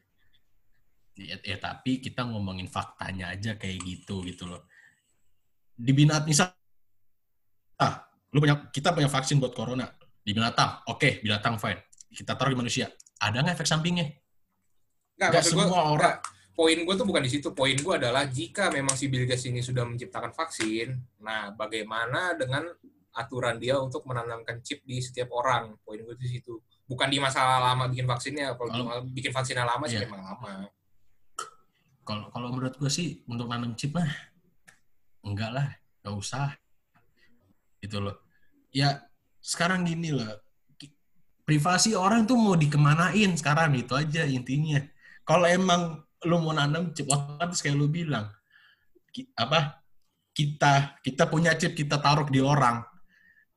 [1.15, 4.65] ya, ya tapi kita ngomongin faktanya aja kayak gitu gitu loh.
[5.77, 6.49] Di binat misal
[7.77, 9.85] ah lu punya kita punya vaksin buat corona
[10.23, 11.83] di binatang, oke, okay, binatang fine.
[12.07, 12.87] Kita taruh di manusia.
[13.19, 14.07] Ada nggak efek sampingnya?
[15.19, 16.17] Nggak, Nggak semua gua, orang.
[16.53, 17.51] Poin gue tuh bukan di situ.
[17.51, 22.69] Poin gue adalah jika memang si Bill Gates ini sudah menciptakan vaksin, nah bagaimana dengan
[23.13, 25.75] aturan dia untuk menanamkan chip di setiap orang?
[25.81, 26.61] Poin gue di situ.
[26.85, 28.53] Bukan di masa lama bikin vaksinnya.
[28.53, 29.03] Kalau oh.
[29.11, 29.91] bikin vaksinnya lama iya.
[29.91, 30.51] sih memang lama.
[32.03, 34.07] Kalau kalau menurut gue sih untuk nanam chip mah
[35.25, 35.67] enggak lah,
[36.05, 36.53] nggak usah.
[37.81, 38.21] Itu loh.
[38.69, 39.09] Ya
[39.43, 40.39] sekarang gini lah
[41.43, 44.79] privasi orang tuh mau dikemanain sekarang itu aja intinya.
[45.23, 48.31] Kalau emang lu mau nanam chip otomatis kayak lu bilang
[49.35, 49.83] apa
[50.33, 52.83] kita kita punya chip kita taruh di orang.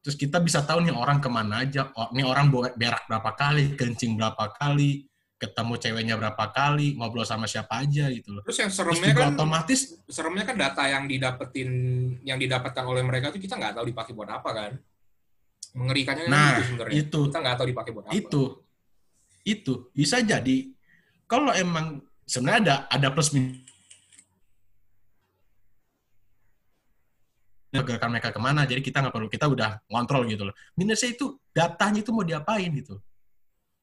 [0.03, 3.75] Terus kita bisa tahu nih orang ke mana aja oh, nih orang berak berapa kali
[3.75, 8.43] kencing berapa kali ketemu ceweknya berapa kali ngobrol sama siapa aja gitu loh.
[8.47, 11.71] Terus yang seremnya terus kan otomatis seremnya kan data yang didapetin
[12.23, 14.73] yang didapatkan oleh mereka tuh kita nggak tahu dipakai buat apa kan
[15.77, 16.95] Mengerikannya kan nah, itu sebenarnya.
[16.97, 17.21] Itu.
[17.29, 18.15] Kita nggak tahu dipakai buat apa.
[18.17, 18.43] Itu.
[19.45, 19.73] Itu.
[19.93, 20.73] Bisa jadi.
[21.29, 23.67] Kalau emang sebenarnya ada ada plus minus
[27.77, 31.37] pergerakan mereka ke mana jadi kita nggak perlu kita udah ngontrol gitu loh minusnya itu
[31.53, 32.97] datanya itu mau diapain gitu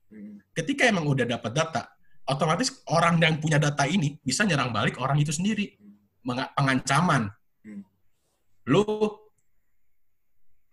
[0.10, 0.50] hmm.
[0.58, 1.94] ketika emang udah dapat data
[2.26, 5.78] otomatis orang yang punya data ini bisa nyerang balik orang itu sendiri
[6.58, 7.30] pengancaman
[7.64, 7.84] hmm.
[8.72, 8.84] lu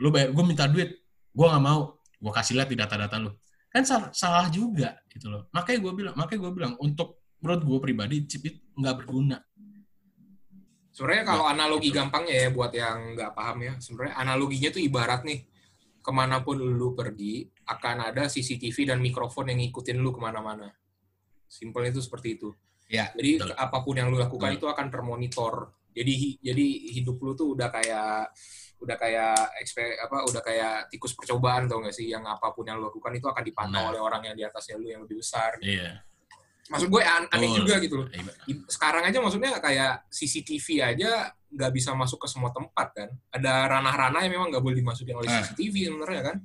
[0.00, 0.96] lu bayar gue minta duit
[1.30, 3.32] gue nggak mau gue kasih lihat di data-data lu.
[3.70, 5.48] Kan salah, salah juga gitu loh.
[5.54, 9.40] Makanya gue bilang makanya gue bilang untuk menurut gue pribadi chip itu nggak berguna.
[10.90, 11.96] Sebenarnya kalau ya, analogi gitu.
[11.96, 13.72] gampangnya ya buat yang nggak paham ya.
[13.80, 15.40] Sebenarnya analoginya tuh ibarat nih
[16.00, 20.68] ke mana pun lu pergi akan ada CCTV dan mikrofon yang ngikutin lu ke mana-mana.
[21.46, 22.52] Simple itu seperti itu.
[22.90, 23.54] Ya, jadi betul.
[23.54, 24.58] apa pun yang lu lakukan betul.
[24.58, 25.52] itu akan termonitor
[25.90, 26.66] jadi jadi
[27.00, 28.30] hidup lu tuh udah kayak
[28.80, 32.80] udah kayak eksper apa udah kayak tikus percobaan tau gak sih yang apa pun yang
[32.80, 33.88] lo lakukan itu akan dipantau nah.
[33.92, 35.76] oleh orang yang di atasnya lo yang lebih besar gitu.
[35.76, 36.00] Iya.
[36.70, 38.06] Maksud gue an aneh juga gitu loh.
[38.08, 38.32] Iya.
[38.70, 43.08] Sekarang aja maksudnya kayak CCTV aja nggak bisa masuk ke semua tempat kan.
[43.34, 45.44] Ada ranah-ranah yang memang nggak boleh dimasukin oleh nah.
[45.44, 46.36] CCTV sebenarnya kan.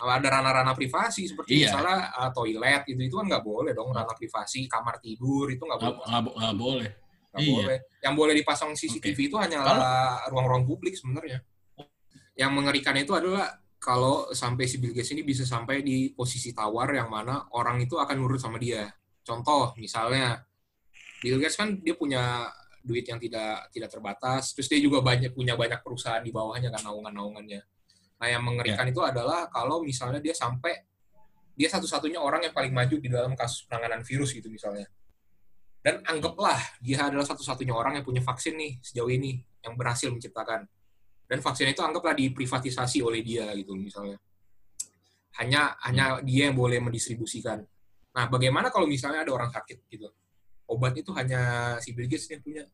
[0.00, 1.68] Ada ranah-ranah privasi seperti iya.
[1.68, 5.80] misalnya uh, toilet itu itu kan nggak boleh dong ranah privasi kamar tidur itu nggak
[5.80, 5.98] boleh.
[6.38, 6.90] Nggak boleh.
[7.30, 7.54] Gak iya.
[7.54, 7.78] boleh.
[8.02, 9.28] Yang boleh dipasang CCTV okay.
[9.30, 11.42] itu hanyalah ruang-ruang publik sebenarnya
[12.40, 16.96] yang mengerikan itu adalah kalau sampai si Bill Gates ini bisa sampai di posisi tawar
[16.96, 18.88] yang mana orang itu akan nurut sama dia.
[19.20, 20.40] Contoh misalnya
[21.20, 22.48] Bill Gates kan dia punya
[22.80, 26.80] duit yang tidak tidak terbatas, terus dia juga banyak punya banyak perusahaan di bawahnya kan
[26.80, 27.60] naungan-naungannya.
[28.20, 28.92] Nah yang mengerikan yeah.
[28.92, 30.80] itu adalah kalau misalnya dia sampai
[31.52, 34.88] dia satu-satunya orang yang paling maju di dalam kasus penanganan virus gitu misalnya.
[35.80, 40.68] Dan anggaplah dia adalah satu-satunya orang yang punya vaksin nih sejauh ini yang berhasil menciptakan.
[41.24, 44.20] Dan vaksin itu anggaplah diprivatisasi oleh dia gitu misalnya.
[45.40, 47.64] Hanya hanya dia yang boleh mendistribusikan.
[48.12, 50.10] Nah bagaimana kalau misalnya ada orang sakit gitu?
[50.68, 52.68] Obat itu hanya si Bill Gates yang punya.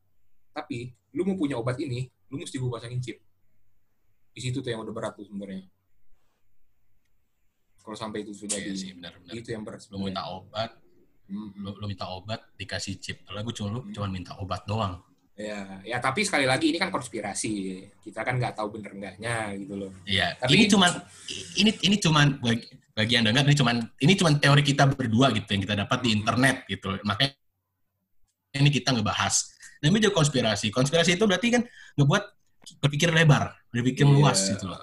[0.50, 3.22] Tapi lu mau punya obat ini lu mesti gue pasangin chip
[4.36, 5.64] di situ tuh yang udah berat tuh sebenarnya.
[7.80, 9.32] Kalau sampai itu sudah iya di sih, benar, benar.
[9.32, 10.74] itu yang berat lu minta obat
[11.32, 13.92] lu, lu minta obat dikasih chip lalu gue cuma lu hmm.
[13.94, 15.02] cuma minta obat doang
[15.36, 17.84] Ya, ya tapi sekali lagi ini kan konspirasi.
[18.00, 19.92] Kita kan nggak tahu bener enggaknya gitu loh.
[20.08, 20.32] Iya.
[20.40, 20.90] Tapi ini cuman
[21.60, 22.64] ini ini cuman bagi,
[22.96, 26.16] bagi yang dengar ini cuman ini cuman teori kita berdua gitu yang kita dapat di
[26.16, 26.88] internet gitu.
[27.04, 27.36] Makanya
[28.56, 29.52] ini kita ngebahas.
[29.84, 30.72] Ini juga konspirasi.
[30.72, 31.62] Konspirasi itu berarti kan
[32.00, 32.24] ngebuat
[32.80, 34.16] berpikir lebar, berpikir yeah.
[34.16, 34.80] luas gitu loh.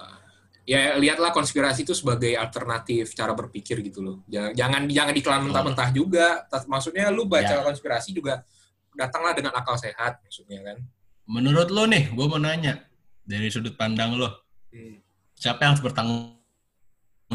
[0.64, 4.16] Ya lihatlah konspirasi itu sebagai alternatif cara berpikir gitu loh.
[4.32, 6.48] Jangan jangan jangan dikelam mentah-mentah juga.
[6.72, 7.66] Maksudnya lu baca yeah.
[7.68, 8.48] konspirasi juga
[8.96, 10.78] datanglah dengan akal sehat maksudnya kan.
[11.28, 12.84] Menurut lo nih, gue mau nanya
[13.24, 14.28] dari sudut pandang lo,
[14.76, 15.00] hmm.
[15.40, 16.36] siapa yang harus bertanggung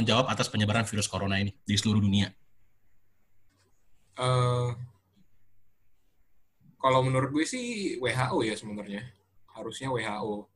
[0.04, 2.28] jawab atas penyebaran virus corona ini di seluruh dunia?
[4.18, 4.76] Uh,
[6.78, 9.02] kalau menurut gue sih WHO ya sebenarnya
[9.54, 10.46] harusnya WHO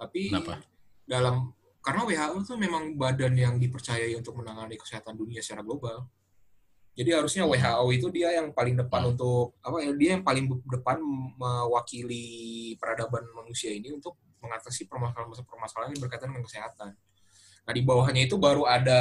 [0.00, 0.60] tapi Kenapa?
[1.04, 1.52] dalam
[1.88, 6.04] karena WHO itu memang badan yang dipercayai untuk menangani kesehatan dunia secara global
[6.98, 9.14] jadi harusnya WHO itu dia yang paling depan Hmm.
[9.14, 10.98] untuk apa ya dia yang paling depan
[11.38, 16.90] mewakili peradaban manusia ini untuk mengatasi permasalahan-permasalahan yang berkaitan dengan kesehatan.
[17.62, 19.00] Nah di bawahnya itu baru ada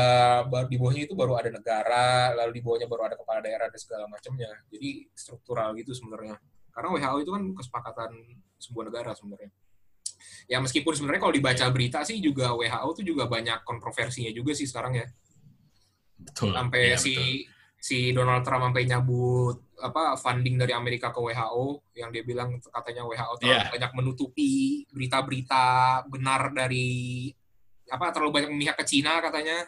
[0.69, 4.05] di bawahnya itu baru ada negara, lalu di bawahnya baru ada kepala daerah dan segala
[4.05, 4.53] macamnya.
[4.69, 6.37] Jadi struktural gitu sebenarnya.
[6.69, 8.11] Karena WHO itu kan kesepakatan
[8.61, 9.49] sebuah negara sebenarnya.
[10.47, 14.63] Ya meskipun sebenarnya kalau dibaca berita sih juga WHO itu juga banyak kontroversinya juga sih
[14.63, 15.07] sekarang ya.
[16.17, 16.55] Betul.
[16.55, 17.55] Sampai Iya, si betul.
[17.77, 23.05] si Donald Trump sampai nyabut apa funding dari Amerika ke WHO yang dia bilang katanya
[23.05, 23.69] WHO terlalu Iya.
[23.69, 24.51] banyak menutupi
[24.89, 25.65] berita-berita
[26.09, 27.29] benar dari
[27.87, 29.63] apa terlalu banyak memihak ke Cina katanya.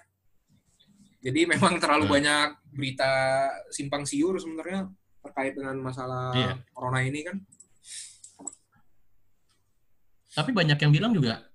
[1.19, 2.13] Jadi memang terlalu Hmm.
[2.17, 3.12] banyak berita
[3.69, 4.88] simpang siur sebenarnya
[5.19, 6.54] terkait dengan masalah Iya.
[6.72, 7.38] corona ini kan.
[10.30, 11.50] Tapi banyak yang bilang juga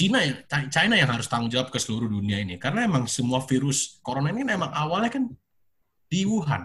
[0.00, 0.32] Cina ya,
[0.72, 2.56] China yang harus tanggung jawab ke seluruh dunia ini.
[2.56, 5.28] Karena emang semua virus corona ini kan emang awalnya kan
[6.08, 6.64] di Wuhan.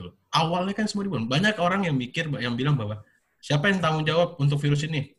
[0.00, 0.16] Loh.
[0.32, 1.28] Awalnya kan semua di Wuhan.
[1.28, 3.04] Banyak orang yang mikir, yang bilang bahwa
[3.36, 5.12] siapa yang tanggung jawab untuk virus ini?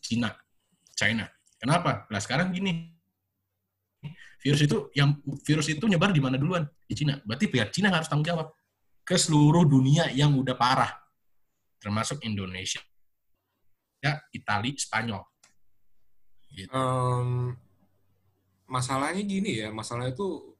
[0.00, 0.32] Cina.
[0.96, 1.28] China.
[1.60, 2.08] Kenapa?
[2.08, 2.96] Nah sekarang gini,
[4.40, 6.64] virus itu yang virus itu nyebar di mana duluan?
[6.88, 7.20] Di Cina.
[7.20, 8.48] Berarti pihak Cina harus tanggung jawab
[9.04, 10.92] ke seluruh dunia yang udah parah,
[11.82, 12.80] termasuk Indonesia,
[14.00, 15.22] ya Itali, Spanyol.
[16.50, 16.68] Gitu.
[16.68, 17.54] Em,
[18.66, 20.56] masalahnya gini ya, masalah itu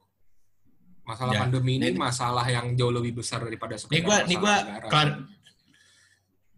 [1.02, 4.34] masalah Ya, pandemi ini ini- masalah yang jauh lebih besar daripada Ini sekedar gua, ini
[4.34, 4.88] gua, masalah negara.
[4.88, 5.08] klar,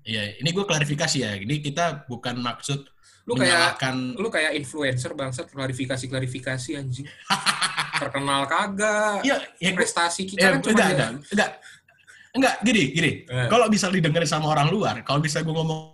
[0.03, 1.39] Iya, ini gue klarifikasi ya.
[1.39, 2.91] Ini kita bukan maksud
[3.23, 3.79] lu kayak
[4.19, 7.07] lu kayak influencer bangsat klarifikasi klarifikasi anjing
[8.03, 11.51] terkenal kagak Iya, ya prestasi kita Ya, kan cuma enggak, ya- enggak, enggak,
[12.35, 13.11] enggak, gini, gini.
[13.25, 13.47] Eh.
[13.47, 15.92] Kalau bisa didengerin sama orang luar, kalau bisa gue ngomong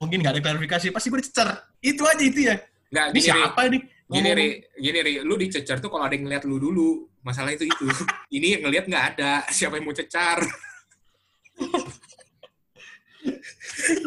[0.00, 1.48] mungkin nggak ada klarifikasi, pasti gue dicecer.
[1.80, 2.56] Itu aja itu ya.
[2.94, 3.26] Nggak, Ini gini, Ri.
[3.26, 3.82] siapa nih?
[4.04, 4.48] Gini, Ri.
[4.78, 5.12] Gini, Ri.
[5.26, 7.08] Lu dicecar tuh kalau ada yang ngeliat lu dulu.
[7.24, 7.84] Masalah itu itu.
[8.36, 9.42] Ini yang ngeliat nggak ada.
[9.50, 10.38] Siapa yang mau cecar?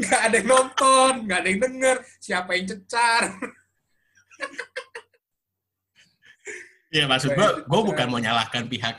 [0.06, 1.14] nggak ada yang nonton.
[1.28, 1.98] Nggak ada yang denger.
[2.22, 3.24] Siapa yang cecar?
[6.88, 8.96] Iya, maksud gue, gue bukan mau nyalahkan pihak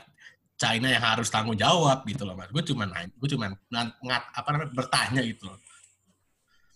[0.59, 2.53] China yang harus tanggung jawab gitu loh, mas.
[2.53, 5.57] Gue cuma gue cuma ngat, apa namanya bertanya gitu loh.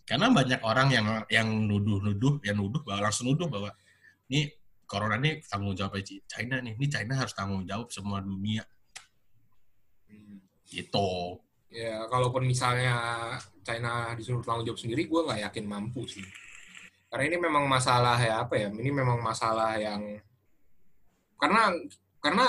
[0.03, 3.71] Karena banyak orang yang yang nuduh-nuduh, yang nuduh bahwa langsung nuduh bahwa
[4.27, 4.51] ini
[4.83, 8.67] corona ini tanggung jawab China nih, ini China harus tanggung jawab semua dunia
[10.73, 11.37] gitu.
[11.73, 12.97] Ya, kalaupun misalnya
[13.65, 16.25] China disuruh tanggung jawab sendiri, gue nggak yakin mampu sih.
[17.09, 18.69] Karena ini memang masalah ya apa ya?
[18.73, 20.17] Ini memang masalah yang
[21.37, 21.73] karena
[22.17, 22.45] karena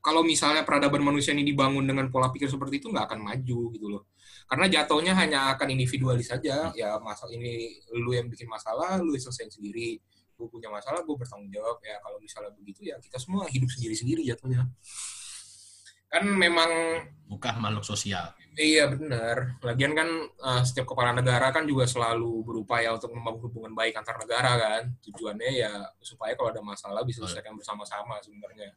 [0.00, 3.86] kalau misalnya peradaban manusia ini dibangun dengan pola pikir seperti itu nggak akan maju gitu
[3.86, 4.02] loh.
[4.48, 6.72] Karena jatuhnya hanya akan individualis saja.
[6.72, 10.00] Ya masalah ini lu yang bikin masalah, lu yang selesaiin sendiri.
[10.34, 11.78] Gue punya masalah, gue bertanggung jawab.
[11.84, 14.66] Ya kalau misalnya begitu ya kita semua hidup sendiri-sendiri jatuhnya.
[16.10, 16.70] Kan memang
[17.30, 18.34] Bukan makhluk sosial.
[18.58, 19.62] Iya benar.
[19.62, 24.18] Lagian kan eh, setiap kepala negara kan juga selalu berupaya untuk membangun hubungan baik antar
[24.18, 24.82] negara kan.
[25.04, 25.70] Tujuannya ya
[26.02, 28.74] supaya kalau ada masalah bisa diselesaikan bersama-sama sebenarnya.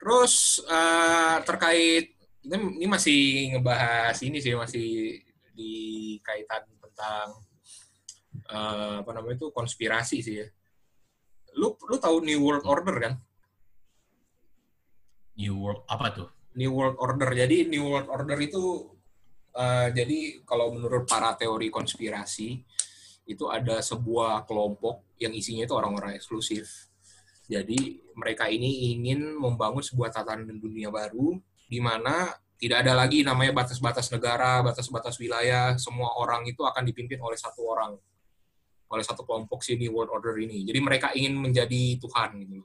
[0.00, 3.20] Terus eh, terkait ini, ini masih
[3.56, 5.20] ngebahas ini sih masih
[5.52, 5.74] di
[6.24, 7.36] kaitan tentang
[8.48, 10.48] eh, apa namanya itu konspirasi sih ya.
[11.60, 13.14] Lu lu tahu New World Order kan?
[15.36, 16.28] New World apa tuh?
[16.56, 17.30] New World Order.
[17.36, 18.88] Jadi New World Order itu
[19.52, 22.64] eh, jadi kalau menurut para teori konspirasi
[23.30, 26.89] itu ada sebuah kelompok yang isinya itu orang-orang eksklusif.
[27.50, 31.34] Jadi mereka ini ingin membangun sebuah tatanan dunia baru
[31.66, 37.18] di mana tidak ada lagi namanya batas-batas negara, batas-batas wilayah, semua orang itu akan dipimpin
[37.18, 37.96] oleh satu orang,
[38.86, 40.62] oleh satu kelompok si New World Order ini.
[40.62, 42.60] Jadi mereka ingin menjadi Tuhan gitu.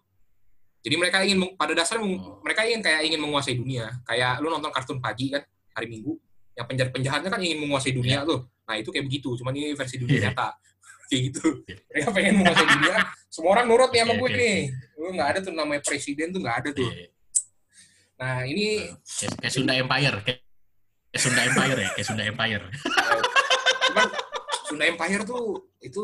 [0.85, 2.37] Jadi mereka ingin pada dasarnya Oh.
[2.45, 3.89] mereka ingin kayak ingin menguasai dunia.
[4.05, 5.41] Kayak lu nonton kartun pagi kan
[5.73, 6.13] hari Minggu,
[6.53, 8.45] yang penjahat-penjahatnya kan ingin menguasai dunia tuh.
[8.67, 10.25] Nah, itu kayak begitu, cuman ini versi dunia Iya.
[10.29, 10.49] nyata.
[11.05, 11.45] Kayak gitu.
[11.69, 11.75] Iya.
[11.91, 12.97] Mereka pengen menguasai dunia,
[13.29, 14.57] semua orang nurut nih sama Oke, gue oke, nih.
[14.97, 16.89] Lu nggak ada tuh namanya presiden tuh nggak ada tuh.
[18.15, 20.39] Nah, ini kayak, kayak Sunda Empire, kayak,
[21.11, 22.65] kayak Sunda Empire ya, kayak Sunda Empire.
[23.91, 24.07] cuman
[24.65, 25.43] Sunda Empire tuh
[25.83, 26.03] itu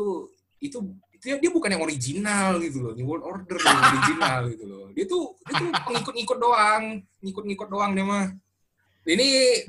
[0.62, 0.78] itu
[1.22, 4.84] dia, dia bukan yang original gitu loh, New World Order yang original gitu loh.
[4.92, 6.82] Dia tuh dia tuh pengikut-ngikut doang,
[7.22, 8.26] ngikut-ngikut doang dia mah.
[9.02, 9.28] Ini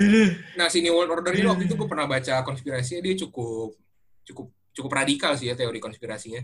[0.59, 3.73] nah si New World Order ini waktu itu gue pernah baca konspirasinya dia cukup
[4.27, 6.41] cukup cukup radikal sih ya teori konspirasinya.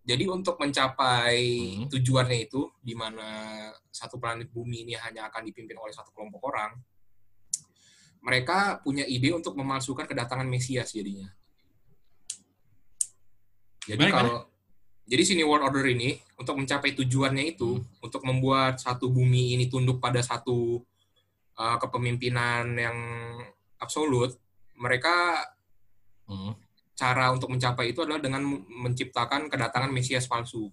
[0.00, 1.40] Jadi untuk mencapai
[1.76, 1.88] Hmm.
[1.92, 6.72] tujuannya itu, di mana satu planet bumi ini hanya akan dipimpin oleh satu kelompok orang,
[8.24, 11.28] mereka punya ide untuk memalsukan kedatangan Mesias jadinya.
[13.88, 14.36] Jadi Gimana, kalau
[15.08, 19.68] jadi si New World Order ini untuk mencapai tujuannya itu untuk membuat satu bumi ini
[19.68, 20.80] tunduk pada satu
[21.60, 22.98] uh, kepemimpinan yang
[23.80, 24.36] absolut,
[24.76, 25.44] mereka
[26.30, 26.54] Hmm.
[27.00, 28.44] Cara untuk mencapai itu adalah dengan
[28.84, 30.68] menciptakan kedatangan Mesias palsu.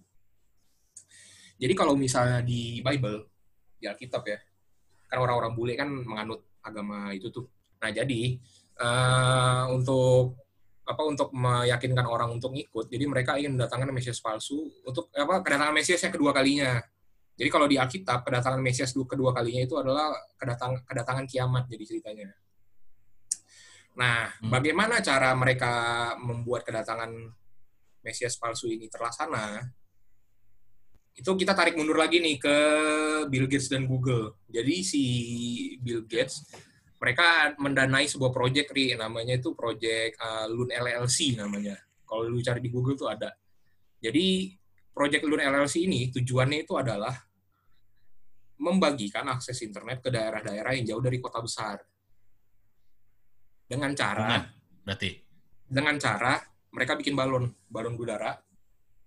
[1.56, 3.32] Jadi kalau misalnya di Bible,
[3.80, 4.38] di Alkitab ya,
[5.08, 7.48] kan orang-orang bule kan menganut agama itu tuh.
[7.80, 8.36] Nah jadi
[8.76, 10.36] eh, untuk
[10.88, 15.72] apa untuk meyakinkan orang untuk ngikut, jadi mereka ingin mendatangkan Mesias palsu untuk apa kedatangan
[15.72, 16.84] Mesias yang kedua kalinya.
[17.38, 22.30] Jadi kalau di Alkitab kedatangan Mesias kedua kalinya itu adalah kedatangan kedatangan kiamat jadi ceritanya.
[23.98, 24.54] Nah, Hmm.
[24.54, 25.74] bagaimana cara mereka
[26.22, 27.10] membuat kedatangan
[28.06, 29.68] Mesias palsu ini terlaksana?
[31.18, 32.56] Itu kita tarik mundur lagi nih ke
[33.26, 34.38] Bill Gates dan Google.
[34.46, 35.04] Jadi si
[35.82, 36.46] Bill Gates
[37.02, 41.74] mereka mendanai sebuah proyek ri namanya itu proyek uh, Loon LLC namanya.
[42.06, 43.34] Kalau lu cari di Google tuh ada.
[43.98, 44.54] Jadi
[44.94, 47.18] proyek Loon LLC ini tujuannya itu adalah
[48.62, 51.82] membagikan akses internet ke daerah-daerah yang jauh dari kota besar.
[53.67, 54.43] Dengan cara Nah,
[54.82, 55.12] berarti.
[55.67, 56.39] dengan cara
[56.71, 58.32] mereka bikin balon, balon udara,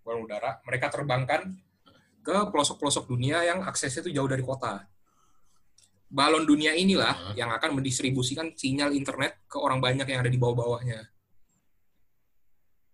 [0.04, 1.56] balon udara, mereka terbangkan
[2.20, 4.84] ke pelosok-pelosok dunia yang aksesnya itu jauh dari kota.
[6.04, 7.34] Balon dunia inilah Hmm.
[7.38, 11.06] yang akan mendistribusikan sinyal internet ke orang banyak yang ada di bawah-bawahnya.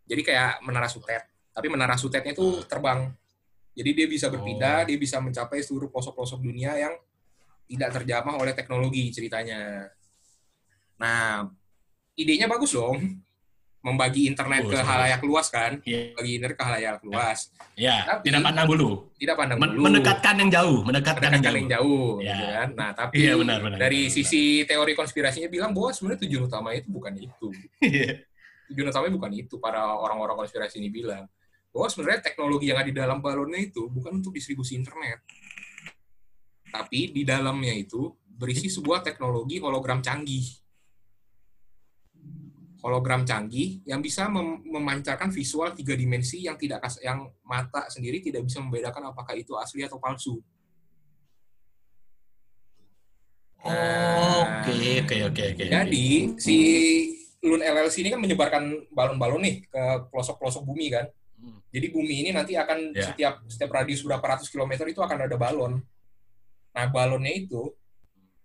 [0.06, 3.10] Jadi kayak menara sutet, tapi menara sutetnya itu terbang.
[3.74, 4.86] Jadi dia bisa berpindah, Oh.
[4.86, 6.94] dia bisa mencapai seluruh pelosok-pelosok dunia yang
[7.66, 9.90] tidak terjamah oleh teknologi ceritanya.
[10.96, 11.48] Nah,
[12.14, 13.20] idenya bagus dong.
[13.86, 14.90] Membagi internet ke Bagus, bagus.
[14.90, 15.72] halayak luas kan?
[15.86, 16.10] Iya.
[16.18, 17.38] Bagi internet ke halayak luas.
[17.78, 18.90] Ya, Tapi- tidak pandang bulu.
[19.14, 19.82] Tidak pandang Men- bulu.
[19.86, 21.86] mendekatkan yang jauh, mendekatkan, mendekatkan yang yang jauh.
[21.86, 22.10] jauh.
[22.18, 22.34] Ya.
[22.34, 22.68] gitu kan?
[22.74, 26.74] Nah, tapi Iya, benar, benar, dari benar, sisi teori konspirasinya bilang bahwa sebenarnya tujuan utama
[26.74, 27.48] itu bukan itu.
[27.78, 28.26] Iya.
[28.74, 29.54] Tujuan utamanya bukan itu.
[29.62, 31.30] Para orang-orang konspirasi ini bilang
[31.70, 35.22] bahwa sebenarnya teknologi yang ada di dalam balonnya itu bukan untuk distribusi internet.
[36.66, 40.42] Tapi di dalamnya itu berisi sebuah teknologi hologram canggih.
[42.86, 48.22] Hologram canggih yang bisa mem- memancarkan visual tiga dimensi yang tidak kas- yang mata sendiri
[48.22, 50.38] tidak bisa membedakan apakah itu asli atau palsu.
[53.66, 55.64] Oke, oke, oke, oke.
[55.66, 56.06] Jadi
[56.38, 56.56] si
[57.42, 58.62] Loon LLC ini kan menyebarkan
[58.94, 61.06] balon-balon nih ke pelosok-pelosok bumi kan.
[61.36, 61.58] Hmm.
[61.74, 63.10] Jadi bumi ini nanti akan Ya.
[63.10, 65.82] setiap setiap radius berapa ratus kilometer itu akan ada balon.
[66.70, 67.74] Nah balonnya itu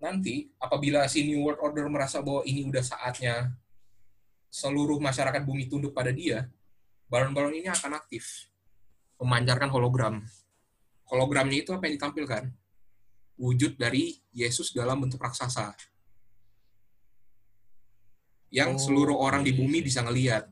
[0.01, 3.53] nanti apabila si New World Order merasa bahwa ini udah saatnya
[4.51, 6.51] seluruh masyarakat bumi tunduk pada dia,
[7.07, 8.51] balon-balon ini akan aktif
[9.21, 10.19] memancarkan hologram.
[11.07, 12.51] Hologramnya itu apa yang ditampilkan?
[13.39, 15.73] Wujud dari Yesus dalam bentuk raksasa.
[18.51, 19.63] Yang Oh, seluruh orang di oke.
[19.63, 20.51] bumi bisa ngelihat.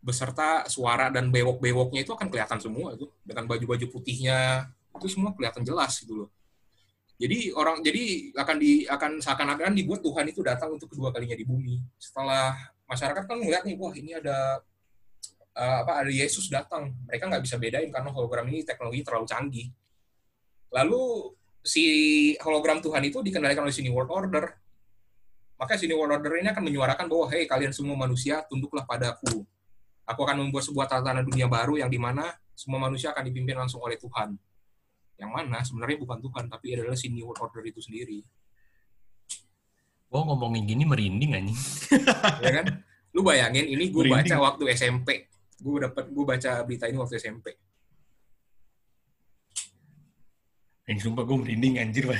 [0.00, 5.66] Beserta suara dan bewok-bewoknya itu akan kelihatan semua itu dengan baju-baju putihnya itu semua kelihatan
[5.66, 6.28] jelas gitu loh.
[7.20, 11.44] Jadi orang jadi akan di akan seakan-akan dibuat Tuhan itu datang untuk kedua kalinya di
[11.44, 11.76] bumi.
[12.00, 12.56] Setelah
[12.88, 14.64] masyarakat kan melihat nih wah ini ada
[15.52, 16.96] eh, apa ada Yesus datang.
[17.04, 19.68] Mereka nggak bisa bedain karena hologram ini teknologi terlalu canggih.
[20.72, 21.84] Lalu si
[22.40, 24.56] hologram Tuhan itu dikendalikan oleh si New World Order.
[25.60, 29.44] Maka si New World Order ini akan menyuarakan bahwa hei kalian semua manusia tunduklah padaku.
[30.08, 33.84] Aku akan membuat sebuah tatanan dunia baru yang di mana semua manusia akan dipimpin langsung
[33.84, 34.40] oleh Tuhan.
[35.20, 38.24] Yang mana sebenarnya bukan Tuhan, tapi adalah si New World Order itu sendiri.
[40.08, 41.60] Gua ngomongin gini merinding anjing.
[42.44, 42.66] ya kan?
[43.12, 45.28] Lu bayangin ini gue baca waktu SMP.
[45.60, 47.52] Gue dapat gue baca berita ini waktu SMP.
[50.90, 52.04] Ini sumpah gue merinding anjir.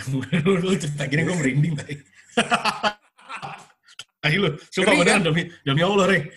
[0.46, 1.94] lu, cerita gini gue merinding tadi.
[4.28, 6.30] Ayo lu, sumpah beneran demi, demi Allah, Rek.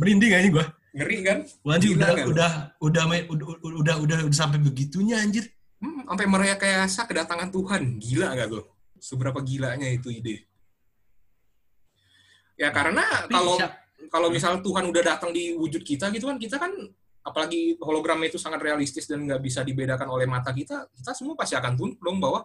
[0.00, 0.66] Merinding anjing gue.
[0.94, 1.42] Ngeri kan?
[1.66, 2.14] Wah, anjir udah, kan?
[2.30, 5.42] udah, udah, udah, udah, udah, udah, udah sampai begitunya anjir.
[5.44, 5.63] Hmm,
[6.04, 7.98] sampai merekayasa kedatangan Tuhan.
[7.98, 8.64] Gila nggak tuh?
[9.00, 10.44] Seberapa gilanya itu ide.
[12.54, 13.56] Ya karena Tapi kalau
[14.12, 16.70] kalau misal Tuhan udah datang di wujud kita gitu kan kita kan
[17.24, 21.56] apalagi hologramnya itu sangat realistis dan nggak bisa dibedakan oleh mata kita kita semua pasti
[21.56, 22.44] akan tunduk dong bahwa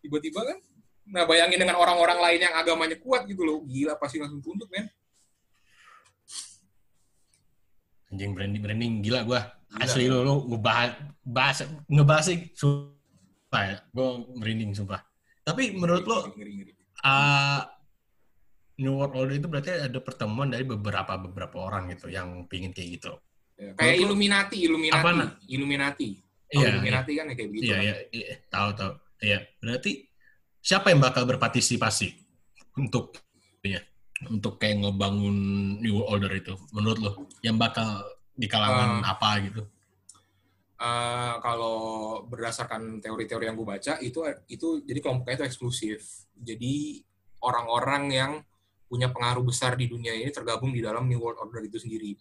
[0.00, 0.58] tiba-tiba kan
[1.10, 4.88] nah bayangin dengan orang-orang lain yang agamanya kuat gitu loh gila pasti langsung tunduk men
[8.14, 9.40] Anjing merinding gila gue.
[9.74, 9.84] Gila.
[9.90, 10.90] Asli lu, lu ngebahas,
[11.26, 11.58] bahas,
[11.90, 13.76] ngebahas sih, sumpah ya.
[13.90, 14.08] Gue
[14.38, 15.02] merinding, sumpah.
[15.42, 16.18] Tapi menurut lo,
[17.04, 17.60] uh,
[18.78, 22.98] New World Order itu berarti ada pertemuan dari beberapa beberapa orang gitu yang pingin kayak
[22.98, 23.12] gitu.
[23.54, 25.30] Ya, kayak Menurut Illuminati, Illuminati, Apa, Nak?
[25.46, 26.08] Illuminati.
[26.50, 27.64] Iya, Illuminati kan ya kayak begitu.
[27.66, 27.82] Iya, kan?
[27.82, 28.92] iya, iya, tahu tahu.
[29.22, 29.92] Iya, berarti
[30.58, 32.08] siapa yang bakal berpartisipasi
[32.78, 33.14] untuk
[33.62, 33.78] ya,
[34.30, 35.36] untuk kayak ngebangun
[35.78, 37.12] New World Order itu menurut lo?
[37.46, 37.90] Yang bakal
[38.34, 39.62] di kalangan Eh, apa gitu?
[40.74, 41.78] Eh, kalau
[42.26, 44.20] berdasarkan teori-teori yang gue baca itu
[44.50, 46.26] itu jadi kelompoknya itu eksklusif.
[46.34, 47.00] Jadi
[47.40, 48.32] orang-orang yang
[48.90, 52.18] punya pengaruh besar di dunia ini tergabung di dalam New World Order itu sendiri.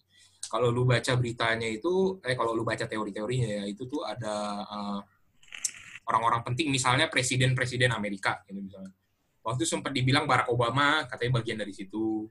[0.47, 4.99] Kalau lu baca beritanya itu, eh kalau lu baca teori-teorinya ya itu tuh ada eh,
[6.07, 8.91] orang-orang penting, misalnya presiden-presiden Amerika, gitu misalnya.
[9.43, 12.27] Waktu itu sempat dibilang Barack Obama katanya bagian dari situ,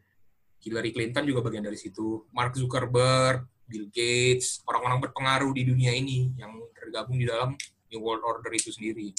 [0.62, 6.37] Hillary Clinton juga bagian dari situ, Mark Zuckerberg, Bill Gates, orang-orang berpengaruh di dunia ini
[6.37, 7.57] yang tergabung di dalam
[7.89, 9.16] New World Order itu sendiri.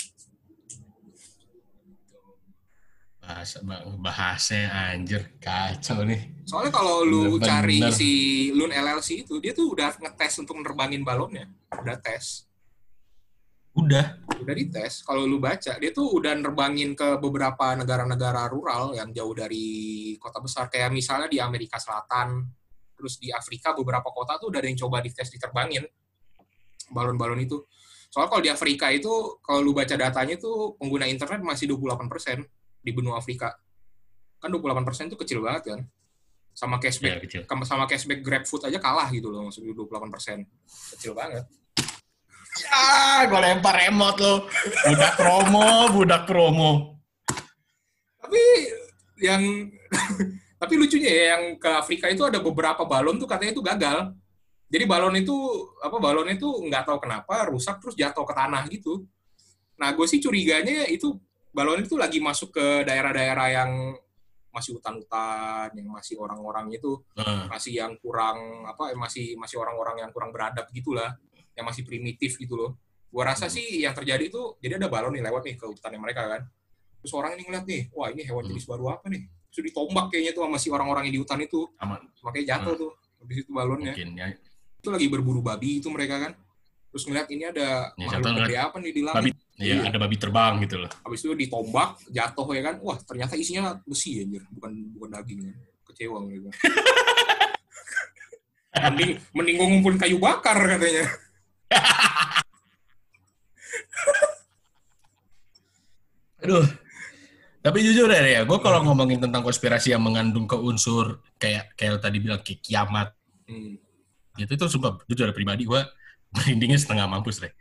[3.18, 3.64] Bahasa
[3.98, 6.46] bahasanya anjir kacau nih.
[6.46, 7.48] Soalnya kalau lu Bener-bener.
[7.50, 8.12] cari si
[8.54, 11.50] Loon LLC itu, dia tuh udah ngetes untuk nerbangin balonnya.
[11.74, 12.46] Udah tes.
[13.74, 14.22] Udah.
[14.38, 15.02] Udah dites.
[15.02, 20.38] Kalau lu baca, dia tuh udah nerbangin ke beberapa negara-negara rural yang jauh dari kota
[20.38, 20.70] besar.
[20.70, 22.44] Kayak misalnya di Amerika Selatan,
[23.04, 25.84] terus di Afrika beberapa kota tuh udah ada yang coba dites diterbangin.
[26.96, 27.68] Balon-balon itu.
[28.08, 29.12] Soalnya kalau di Afrika itu,
[29.44, 32.48] kalau lu baca datanya tuh pengguna internet masih 28%
[32.80, 33.60] di benua Afrika.
[34.40, 35.80] Kan 28% itu kecil banget kan.
[36.56, 37.42] Sama Ya, cashback kecil.
[37.44, 40.48] sama sama cashback GrabFood aja kalah gitu loh, maksudnya 28%.
[40.96, 41.44] Kecil banget.
[42.64, 44.34] Ya, gue lempar remote lo.
[44.88, 46.72] Budak promo, budak promo.
[48.22, 48.44] Tapi
[49.20, 49.42] yang
[50.64, 54.16] tapi lucunya ya yang ke Afrika itu ada beberapa balon tuh katanya itu gagal.
[54.72, 55.36] Jadi balon itu
[55.84, 59.04] apa balonnya itu nggak tahu kenapa rusak terus jatuh ke tanah gitu.
[59.76, 61.20] Nah gue sih curiganya itu
[61.52, 63.72] balon itu lagi masuk ke daerah-daerah yang
[64.54, 70.10] masih hutan-hutan, yang masih orang-orang itu Nah, masih yang kurang apa masih masih orang-orang yang
[70.16, 71.18] kurang beradab gitulah
[71.60, 72.72] yang masih primitif gitu loh
[73.14, 73.54] gua rasa Hmm.
[73.54, 76.42] sih yang terjadi itu jadi ada balon nih lewat nih ke hutannya mereka kan
[77.02, 78.50] terus orang ini ngeliat nih wah ini hewan Hmm.
[78.54, 81.70] jenis baru apa nih terus ditombak kayaknya tuh sama si orang-orang yang di hutan itu.
[81.78, 82.02] Aman.
[82.26, 82.92] Makanya jatuh tuh
[83.22, 83.94] habis itu balonnya.
[83.94, 84.28] Mungkin ya.
[84.82, 86.34] itu lagi berburu babi itu mereka kan.
[86.90, 89.22] Terus ngeliat ini ada Ya, makhluk gede apa nih di langit.
[89.22, 89.32] Babi,
[89.62, 89.90] ya Iya.
[89.90, 90.90] ada babi terbang gitu loh.
[91.06, 92.76] habis itu ditombak jatuh ya kan.
[92.82, 94.42] Wah ternyata isinya besi anjir.
[94.50, 95.54] Bukan bukan daging ya.
[95.86, 96.50] kecewa mereka.
[98.74, 101.06] Mending mending ngumpulin kayu bakar katanya.
[106.44, 106.66] Aduh.
[107.64, 111.96] Tapi jujur ya, ya gue kalau ngomongin tentang konspirasi yang mengandung ke unsur kayak kayak
[112.04, 113.76] tadi bilang kayak kiamat, Hmm.
[114.40, 115.82] itu sumpah jujur ada pribadi gue
[116.36, 117.54] merindingnya setengah mampus deh.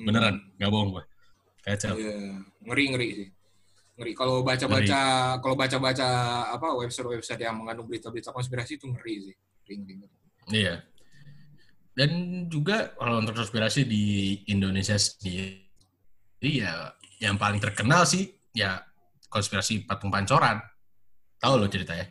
[0.00, 1.04] Beneran, nggak bohong gue.
[1.60, 1.92] Kacau.
[1.96, 3.28] Iya, ngeri ngeri sih.
[4.00, 5.00] Ngeri kalau baca-baca
[5.44, 6.08] kalau baca-baca
[6.56, 9.36] apa website-website yang mengandung berita-berita konspirasi itu ngeri sih.
[9.36, 10.14] Ngeri, ngeri, ngeri.
[10.56, 10.74] Iya.
[11.92, 12.10] Dan
[12.48, 14.04] juga kalau untuk konspirasi di
[14.48, 15.68] Indonesia sendiri,
[16.40, 18.80] ya yang paling terkenal sih ya
[19.30, 20.58] konspirasi patung pancoran.
[21.40, 22.10] Tahu lo ceritanya?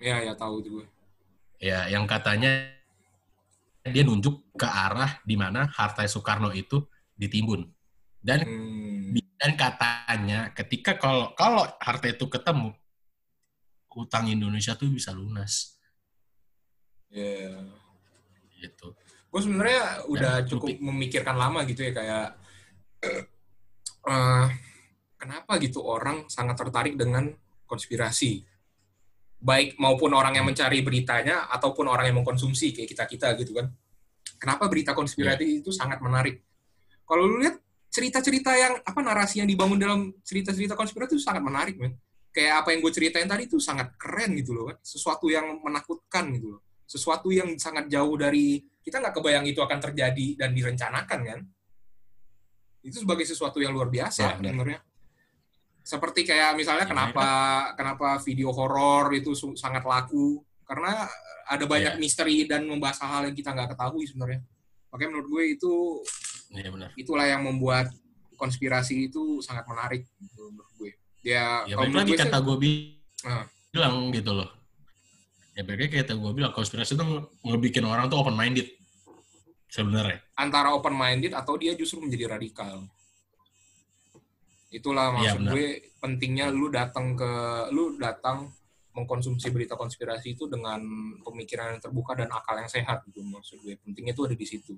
[0.00, 0.86] Iya, ya tahu gue.
[1.60, 2.72] Ya, yang katanya
[3.84, 6.80] dia nunjuk ke arah di mana harta Soekarno itu
[7.18, 7.68] ditimbun.
[8.20, 9.16] Dan Hmm.
[9.40, 12.76] dan katanya ketika kalau kalau harta itu ketemu
[13.88, 15.80] hutang Indonesia tuh bisa lunas
[17.08, 17.56] Ya.
[18.60, 18.92] gitu.
[19.32, 22.26] Gue sebenarnya udah Dan cukup memikirkan lama gitu ya kayak
[24.12, 24.46] eh,
[25.20, 27.28] kenapa gitu orang sangat tertarik dengan
[27.68, 28.40] konspirasi.
[29.40, 33.68] Baik maupun orang yang mencari beritanya ataupun orang yang mengkonsumsi kayak kita-kita gitu kan.
[34.40, 36.40] Kenapa berita konspirasi itu sangat menarik?
[37.04, 37.60] Kalau lu lihat
[37.92, 42.00] cerita-cerita yang apa narasi yang dibangun dalam cerita-cerita konspirasi itu sangat menarik, men.
[42.30, 44.76] Kayak apa yang gue ceritain tadi itu sangat keren gitu loh kan.
[44.80, 46.60] Sesuatu yang menakutkan gitu loh.
[46.86, 51.40] Sesuatu yang sangat jauh dari kita nggak kebayang itu akan terjadi dan direncanakan kan.
[52.80, 54.80] Itu sebagai sesuatu yang luar biasa sebenarnya.
[55.80, 57.26] Seperti kayak misalnya Ya, kenapa
[57.74, 61.08] kenapa video horor itu sangat laku karena
[61.44, 61.98] ada banyak Ya.
[61.98, 64.40] misteri dan membahas hal yang kita nggak ketahui sebenarnya.
[64.88, 65.74] Makanya menurut gue itu
[66.52, 66.90] Iya benar.
[66.94, 67.90] itulah yang membuat
[68.34, 70.90] konspirasi itu sangat menarik gitu, menurut gue.
[71.20, 72.88] Dia Ya kalau balik menurut lagi gue kata sih- gue bi-
[73.70, 74.48] bilang gitu loh.
[75.52, 78.68] Ya lagi kata gue bilang konspirasi itu nge- ngebikin orang tuh open minded
[79.66, 80.18] sebenarnya.
[80.34, 82.86] antara open minded atau dia justru menjadi radikal.
[84.70, 85.52] Itulah Iya, maksud benar.
[85.54, 85.66] gue
[85.98, 87.30] pentingnya lu datang ke
[87.74, 88.50] lu datang
[88.94, 90.78] mengkonsumsi berita konspirasi itu dengan
[91.22, 93.74] pemikiran yang terbuka dan akal yang sehat gitu maksud gue.
[93.82, 94.72] Pentingnya itu ada di situ.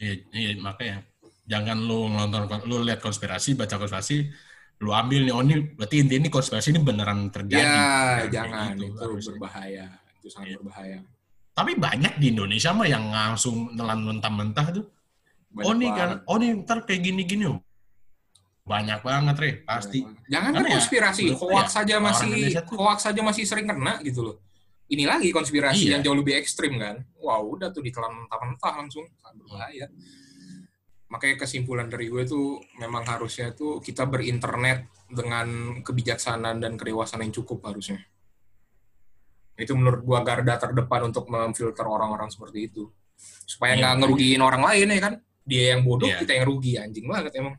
[0.00, 1.04] Iya, iya makanya
[1.44, 4.24] jangan lu nonton lu lihat konspirasi baca konspirasi
[4.80, 7.60] lu ambil nih oh ini berarti intinya ini konspirasi ini beneran terjadi.
[7.60, 9.32] ya, jangan gitu itu harusnya.
[9.36, 9.86] berbahaya.
[10.16, 10.56] Itu sangat Iya.
[10.64, 10.98] berbahaya.
[11.52, 14.88] Tapi banyak di Indonesia mah yang langsung nelan mentah-mentah tuh.
[15.52, 17.44] Banyak oh nih kan, oh nih ntar kayak gini-gini.
[18.64, 19.50] Banyak banget, Re.
[19.66, 20.04] Pasti.
[20.30, 22.30] Jangan kan ya, konspirasi, gua hoax ya, saja masih
[22.76, 24.36] hoax saja masih sering kena gitu loh.
[24.90, 25.98] Ini lagi konspirasi Iya.
[25.98, 27.02] yang jauh lebih ekstrim kan.
[27.22, 29.06] Wah, udah tuh ditelan mentah-mentah langsung
[29.38, 29.86] berbahaya.
[31.10, 37.34] Makanya kesimpulan dari gue tuh memang harusnya tuh kita berinternet dengan kebijaksanaan dan kedewasaan yang
[37.34, 37.98] cukup harusnya.
[39.58, 42.88] Itu menurut gua garda terdepan untuk memfilter orang-orang seperti itu.
[43.44, 44.00] Supaya nggak makanya.
[44.06, 45.14] ngerugiin orang lain ya kan.
[45.44, 46.18] Dia yang bodoh, Iya.
[46.22, 46.72] kita yang rugi.
[46.78, 47.54] Anjing banget emang.